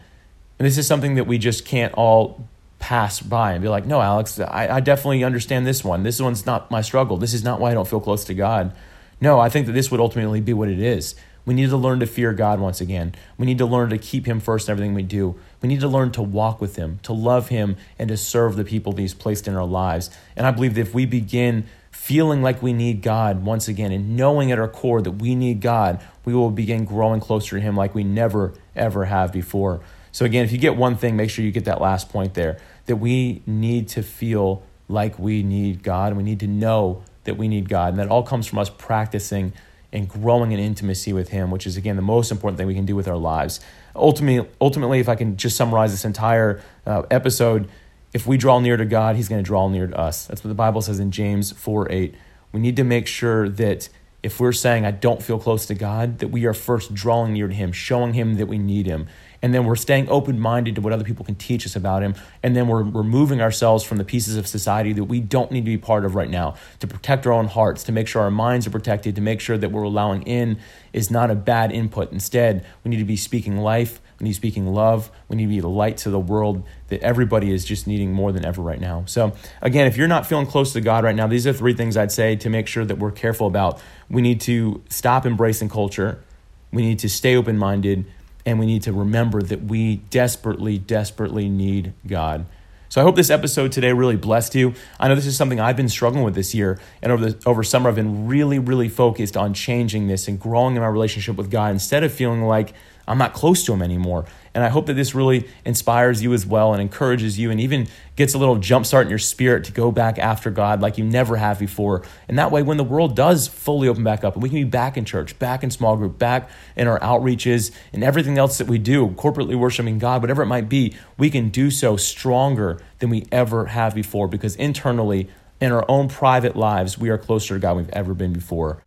And 0.58 0.66
this 0.66 0.78
is 0.78 0.86
something 0.86 1.14
that 1.14 1.24
we 1.28 1.38
just 1.38 1.64
can't 1.64 1.94
all 1.94 2.48
pass 2.80 3.20
by 3.20 3.52
and 3.52 3.62
be 3.62 3.68
like, 3.68 3.86
no, 3.86 4.00
Alex, 4.00 4.40
I, 4.40 4.76
I 4.76 4.80
definitely 4.80 5.22
understand 5.22 5.66
this 5.66 5.84
one. 5.84 6.02
This 6.02 6.20
one's 6.20 6.46
not 6.46 6.70
my 6.70 6.80
struggle. 6.80 7.16
This 7.16 7.34
is 7.34 7.44
not 7.44 7.60
why 7.60 7.70
I 7.70 7.74
don't 7.74 7.88
feel 7.88 8.00
close 8.00 8.24
to 8.24 8.34
God. 8.34 8.74
No, 9.20 9.40
I 9.40 9.48
think 9.48 9.66
that 9.66 9.72
this 9.72 9.90
would 9.90 10.00
ultimately 10.00 10.40
be 10.40 10.52
what 10.52 10.68
it 10.68 10.80
is. 10.80 11.14
We 11.48 11.54
need 11.54 11.70
to 11.70 11.78
learn 11.78 12.00
to 12.00 12.06
fear 12.06 12.34
God 12.34 12.60
once 12.60 12.82
again. 12.82 13.14
We 13.38 13.46
need 13.46 13.56
to 13.56 13.64
learn 13.64 13.88
to 13.88 13.96
keep 13.96 14.26
Him 14.26 14.38
first 14.38 14.68
in 14.68 14.72
everything 14.72 14.92
we 14.92 15.02
do. 15.02 15.34
We 15.62 15.68
need 15.70 15.80
to 15.80 15.88
learn 15.88 16.12
to 16.12 16.20
walk 16.20 16.60
with 16.60 16.76
Him, 16.76 16.98
to 17.04 17.14
love 17.14 17.48
Him, 17.48 17.76
and 17.98 18.10
to 18.10 18.18
serve 18.18 18.56
the 18.56 18.66
people 18.66 18.92
that 18.92 19.00
He's 19.00 19.14
placed 19.14 19.48
in 19.48 19.56
our 19.56 19.64
lives. 19.64 20.10
And 20.36 20.46
I 20.46 20.50
believe 20.50 20.74
that 20.74 20.82
if 20.82 20.92
we 20.92 21.06
begin 21.06 21.64
feeling 21.90 22.42
like 22.42 22.62
we 22.62 22.74
need 22.74 23.00
God 23.00 23.46
once 23.46 23.66
again 23.66 23.92
and 23.92 24.14
knowing 24.14 24.52
at 24.52 24.58
our 24.58 24.68
core 24.68 25.00
that 25.00 25.12
we 25.12 25.34
need 25.34 25.62
God, 25.62 26.04
we 26.26 26.34
will 26.34 26.50
begin 26.50 26.84
growing 26.84 27.18
closer 27.18 27.56
to 27.56 27.62
Him 27.62 27.74
like 27.74 27.94
we 27.94 28.04
never, 28.04 28.52
ever 28.76 29.06
have 29.06 29.32
before. 29.32 29.80
So, 30.12 30.26
again, 30.26 30.44
if 30.44 30.52
you 30.52 30.58
get 30.58 30.76
one 30.76 30.98
thing, 30.98 31.16
make 31.16 31.30
sure 31.30 31.46
you 31.46 31.50
get 31.50 31.64
that 31.64 31.80
last 31.80 32.10
point 32.10 32.34
there 32.34 32.58
that 32.84 32.96
we 32.96 33.40
need 33.46 33.88
to 33.88 34.02
feel 34.02 34.62
like 34.86 35.18
we 35.18 35.42
need 35.42 35.82
God 35.82 36.08
and 36.08 36.18
we 36.18 36.24
need 36.24 36.40
to 36.40 36.46
know 36.46 37.04
that 37.24 37.38
we 37.38 37.48
need 37.48 37.70
God. 37.70 37.94
And 37.94 37.98
that 38.00 38.08
all 38.08 38.22
comes 38.22 38.46
from 38.46 38.58
us 38.58 38.68
practicing 38.68 39.54
and 39.92 40.08
growing 40.08 40.52
in 40.52 40.58
intimacy 40.58 41.12
with 41.12 41.30
Him, 41.30 41.50
which 41.50 41.66
is, 41.66 41.76
again, 41.76 41.96
the 41.96 42.02
most 42.02 42.30
important 42.30 42.58
thing 42.58 42.66
we 42.66 42.74
can 42.74 42.84
do 42.84 42.96
with 42.96 43.08
our 43.08 43.16
lives. 43.16 43.60
Ultimately, 43.94 44.48
ultimately 44.60 45.00
if 45.00 45.08
I 45.08 45.14
can 45.14 45.36
just 45.36 45.56
summarize 45.56 45.90
this 45.90 46.04
entire 46.04 46.60
uh, 46.86 47.02
episode, 47.10 47.68
if 48.12 48.26
we 48.26 48.36
draw 48.36 48.60
near 48.60 48.76
to 48.76 48.84
God, 48.84 49.16
He's 49.16 49.28
going 49.28 49.42
to 49.42 49.46
draw 49.46 49.68
near 49.68 49.86
to 49.86 49.98
us. 49.98 50.26
That's 50.26 50.44
what 50.44 50.48
the 50.48 50.54
Bible 50.54 50.82
says 50.82 51.00
in 51.00 51.10
James 51.10 51.52
4 51.52 51.90
8. 51.90 52.14
We 52.52 52.60
need 52.60 52.76
to 52.76 52.84
make 52.84 53.06
sure 53.06 53.48
that 53.48 53.88
if 54.22 54.40
we're 54.40 54.52
saying, 54.52 54.84
I 54.84 54.90
don't 54.90 55.22
feel 55.22 55.38
close 55.38 55.66
to 55.66 55.74
God, 55.74 56.18
that 56.18 56.28
we 56.28 56.44
are 56.46 56.54
first 56.54 56.94
drawing 56.94 57.32
near 57.32 57.48
to 57.48 57.54
Him, 57.54 57.72
showing 57.72 58.14
Him 58.14 58.36
that 58.36 58.46
we 58.46 58.58
need 58.58 58.86
Him 58.86 59.06
and 59.42 59.54
then 59.54 59.64
we're 59.64 59.76
staying 59.76 60.08
open 60.08 60.38
minded 60.38 60.74
to 60.74 60.80
what 60.80 60.92
other 60.92 61.04
people 61.04 61.24
can 61.24 61.34
teach 61.34 61.64
us 61.66 61.76
about 61.76 62.02
him, 62.02 62.14
and 62.42 62.56
then 62.56 62.68
we're 62.68 62.82
removing 62.82 63.40
ourselves 63.40 63.84
from 63.84 63.98
the 63.98 64.04
pieces 64.04 64.36
of 64.36 64.46
society 64.46 64.92
that 64.92 65.04
we 65.04 65.20
don't 65.20 65.50
need 65.50 65.60
to 65.60 65.70
be 65.70 65.78
part 65.78 66.04
of 66.04 66.14
right 66.14 66.30
now 66.30 66.54
to 66.80 66.86
protect 66.86 67.26
our 67.26 67.32
own 67.32 67.46
hearts, 67.46 67.84
to 67.84 67.92
make 67.92 68.08
sure 68.08 68.22
our 68.22 68.30
minds 68.30 68.66
are 68.66 68.70
protected, 68.70 69.14
to 69.14 69.20
make 69.20 69.40
sure 69.40 69.56
that 69.58 69.70
we're 69.70 69.82
allowing 69.82 70.22
in 70.22 70.58
is 70.92 71.10
not 71.10 71.30
a 71.30 71.34
bad 71.34 71.70
input. 71.70 72.10
Instead, 72.12 72.64
we 72.82 72.90
need 72.90 72.98
to 72.98 73.04
be 73.04 73.16
speaking 73.16 73.58
life, 73.58 74.00
we 74.18 74.24
need 74.24 74.34
to 74.34 74.40
be 74.40 74.48
speaking 74.48 74.66
love, 74.66 75.10
we 75.28 75.36
need 75.36 75.44
to 75.44 75.48
be 75.48 75.60
the 75.60 75.68
light 75.68 75.96
to 75.98 76.10
the 76.10 76.18
world 76.18 76.64
that 76.88 77.00
everybody 77.02 77.52
is 77.52 77.64
just 77.64 77.86
needing 77.86 78.12
more 78.12 78.32
than 78.32 78.44
ever 78.44 78.60
right 78.62 78.80
now. 78.80 79.04
So, 79.06 79.32
again, 79.62 79.86
if 79.86 79.96
you're 79.96 80.08
not 80.08 80.26
feeling 80.26 80.46
close 80.46 80.72
to 80.72 80.80
God 80.80 81.04
right 81.04 81.14
now, 81.14 81.26
these 81.26 81.46
are 81.46 81.52
three 81.52 81.74
things 81.74 81.96
I'd 81.96 82.10
say 82.10 82.34
to 82.36 82.50
make 82.50 82.66
sure 82.66 82.84
that 82.84 82.98
we're 82.98 83.12
careful 83.12 83.46
about. 83.46 83.80
We 84.10 84.22
need 84.22 84.40
to 84.42 84.82
stop 84.88 85.24
embracing 85.26 85.68
culture. 85.68 86.24
We 86.72 86.82
need 86.82 86.98
to 87.00 87.08
stay 87.08 87.36
open 87.36 87.56
minded 87.56 88.06
and 88.48 88.58
we 88.58 88.64
need 88.64 88.82
to 88.82 88.94
remember 88.94 89.42
that 89.42 89.64
we 89.64 89.96
desperately, 90.08 90.78
desperately 90.78 91.50
need 91.50 91.92
God. 92.06 92.46
So 92.88 92.98
I 92.98 93.04
hope 93.04 93.14
this 93.14 93.28
episode 93.28 93.72
today 93.72 93.92
really 93.92 94.16
blessed 94.16 94.54
you. 94.54 94.72
I 94.98 95.08
know 95.08 95.14
this 95.14 95.26
is 95.26 95.36
something 95.36 95.60
I've 95.60 95.76
been 95.76 95.90
struggling 95.90 96.24
with 96.24 96.34
this 96.34 96.54
year, 96.54 96.80
and 97.02 97.12
over 97.12 97.30
the 97.30 97.48
over 97.48 97.62
summer 97.62 97.90
I've 97.90 97.94
been 97.94 98.26
really, 98.26 98.58
really 98.58 98.88
focused 98.88 99.36
on 99.36 99.52
changing 99.52 100.08
this 100.08 100.28
and 100.28 100.40
growing 100.40 100.76
in 100.76 100.80
my 100.80 100.88
relationship 100.88 101.36
with 101.36 101.50
God 101.50 101.72
instead 101.72 102.02
of 102.04 102.10
feeling 102.10 102.42
like 102.44 102.72
I'm 103.06 103.18
not 103.18 103.34
close 103.34 103.66
to 103.66 103.74
him 103.74 103.82
anymore. 103.82 104.24
And 104.58 104.64
I 104.64 104.70
hope 104.70 104.86
that 104.86 104.94
this 104.94 105.14
really 105.14 105.46
inspires 105.64 106.20
you 106.20 106.34
as 106.34 106.44
well 106.44 106.72
and 106.72 106.82
encourages 106.82 107.38
you 107.38 107.52
and 107.52 107.60
even 107.60 107.86
gets 108.16 108.34
a 108.34 108.38
little 108.38 108.56
jumpstart 108.56 109.02
in 109.02 109.08
your 109.08 109.16
spirit 109.16 109.62
to 109.66 109.72
go 109.72 109.92
back 109.92 110.18
after 110.18 110.50
God 110.50 110.82
like 110.82 110.98
you 110.98 111.04
never 111.04 111.36
have 111.36 111.60
before. 111.60 112.02
And 112.26 112.36
that 112.40 112.50
way, 112.50 112.64
when 112.64 112.76
the 112.76 112.82
world 112.82 113.14
does 113.14 113.46
fully 113.46 113.86
open 113.86 114.02
back 114.02 114.24
up 114.24 114.34
and 114.34 114.42
we 114.42 114.48
can 114.48 114.58
be 114.58 114.64
back 114.64 114.96
in 114.96 115.04
church, 115.04 115.38
back 115.38 115.62
in 115.62 115.70
small 115.70 115.96
group, 115.96 116.18
back 116.18 116.50
in 116.74 116.88
our 116.88 116.98
outreaches 116.98 117.70
and 117.92 118.02
everything 118.02 118.36
else 118.36 118.58
that 118.58 118.66
we 118.66 118.78
do, 118.78 119.10
corporately 119.10 119.56
worshiping 119.56 120.00
God, 120.00 120.22
whatever 120.22 120.42
it 120.42 120.46
might 120.46 120.68
be, 120.68 120.92
we 121.16 121.30
can 121.30 121.50
do 121.50 121.70
so 121.70 121.96
stronger 121.96 122.82
than 122.98 123.10
we 123.10 123.26
ever 123.30 123.66
have 123.66 123.94
before 123.94 124.26
because 124.26 124.56
internally, 124.56 125.28
in 125.60 125.70
our 125.70 125.84
own 125.88 126.08
private 126.08 126.56
lives, 126.56 126.98
we 126.98 127.10
are 127.10 127.18
closer 127.18 127.54
to 127.54 127.60
God 127.60 127.76
than 127.76 127.84
we've 127.84 127.90
ever 127.90 128.12
been 128.12 128.32
before. 128.32 128.82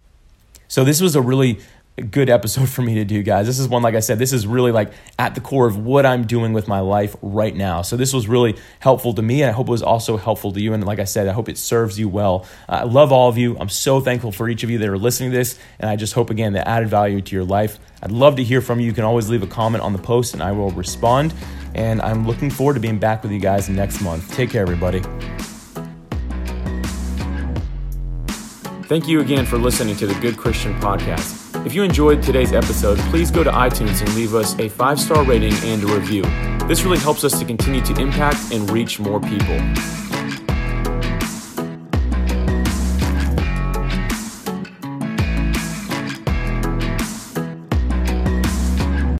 So, 0.67 0.83
this 0.83 0.99
was 0.99 1.15
a 1.15 1.21
really 1.21 1.59
good 2.01 2.29
episode 2.29 2.69
for 2.69 2.81
me 2.81 2.95
to 2.95 3.05
do, 3.05 3.23
guys. 3.23 3.45
This 3.45 3.59
is 3.59 3.67
one, 3.67 3.81
like 3.81 3.95
I 3.95 3.99
said, 3.99 4.19
this 4.19 4.33
is 4.33 4.45
really 4.47 4.71
like 4.71 4.91
at 5.19 5.35
the 5.35 5.41
core 5.41 5.67
of 5.67 5.77
what 5.77 6.05
I'm 6.05 6.25
doing 6.25 6.53
with 6.53 6.67
my 6.67 6.79
life 6.79 7.15
right 7.21 7.55
now. 7.55 7.81
So 7.81 7.97
this 7.97 8.13
was 8.13 8.27
really 8.27 8.57
helpful 8.79 9.13
to 9.13 9.21
me, 9.21 9.41
and 9.41 9.49
I 9.49 9.53
hope 9.53 9.67
it 9.67 9.71
was 9.71 9.83
also 9.83 10.17
helpful 10.17 10.51
to 10.53 10.61
you. 10.61 10.73
And 10.73 10.85
like 10.85 10.99
I 10.99 11.05
said, 11.05 11.27
I 11.27 11.33
hope 11.33 11.49
it 11.49 11.57
serves 11.57 11.99
you 11.99 12.09
well. 12.09 12.45
Uh, 12.67 12.73
I 12.73 12.83
love 12.83 13.11
all 13.11 13.29
of 13.29 13.37
you. 13.37 13.57
I'm 13.59 13.69
so 13.69 13.99
thankful 13.99 14.31
for 14.31 14.49
each 14.49 14.63
of 14.63 14.69
you 14.69 14.77
that 14.79 14.89
are 14.89 14.97
listening 14.97 15.31
to 15.31 15.37
this, 15.37 15.59
and 15.79 15.89
I 15.89 15.95
just 15.95 16.13
hope 16.13 16.29
again 16.29 16.53
that 16.53 16.67
added 16.67 16.89
value 16.89 17.21
to 17.21 17.35
your 17.35 17.45
life. 17.45 17.79
I'd 18.03 18.11
love 18.11 18.35
to 18.37 18.43
hear 18.43 18.61
from 18.61 18.79
you. 18.79 18.87
You 18.87 18.93
can 18.93 19.03
always 19.03 19.29
leave 19.29 19.43
a 19.43 19.47
comment 19.47 19.83
on 19.83 19.93
the 19.93 19.99
post, 19.99 20.33
and 20.33 20.41
I 20.41 20.51
will 20.51 20.71
respond. 20.71 21.33
And 21.73 22.01
I'm 22.01 22.27
looking 22.27 22.49
forward 22.49 22.73
to 22.73 22.79
being 22.79 22.99
back 22.99 23.23
with 23.23 23.31
you 23.31 23.39
guys 23.39 23.69
next 23.69 24.01
month. 24.01 24.33
Take 24.33 24.49
care, 24.49 24.61
everybody. 24.61 25.01
Thank 28.91 29.07
you 29.07 29.21
again 29.21 29.45
for 29.45 29.57
listening 29.57 29.95
to 29.97 30.07
the 30.07 30.15
Good 30.15 30.35
Christian 30.35 30.77
Podcast. 30.81 31.40
If 31.63 31.75
you 31.75 31.83
enjoyed 31.83 32.23
today's 32.23 32.53
episode, 32.53 32.97
please 33.11 33.29
go 33.29 33.43
to 33.43 33.51
iTunes 33.51 34.01
and 34.01 34.15
leave 34.15 34.33
us 34.33 34.57
a 34.57 34.67
five 34.67 34.99
star 34.99 35.23
rating 35.23 35.53
and 35.63 35.83
a 35.83 35.85
review. 35.85 36.23
This 36.67 36.83
really 36.83 36.97
helps 36.97 37.23
us 37.23 37.37
to 37.37 37.45
continue 37.45 37.81
to 37.81 38.01
impact 38.01 38.51
and 38.51 38.69
reach 38.71 38.99
more 38.99 39.19
people. 39.19 39.59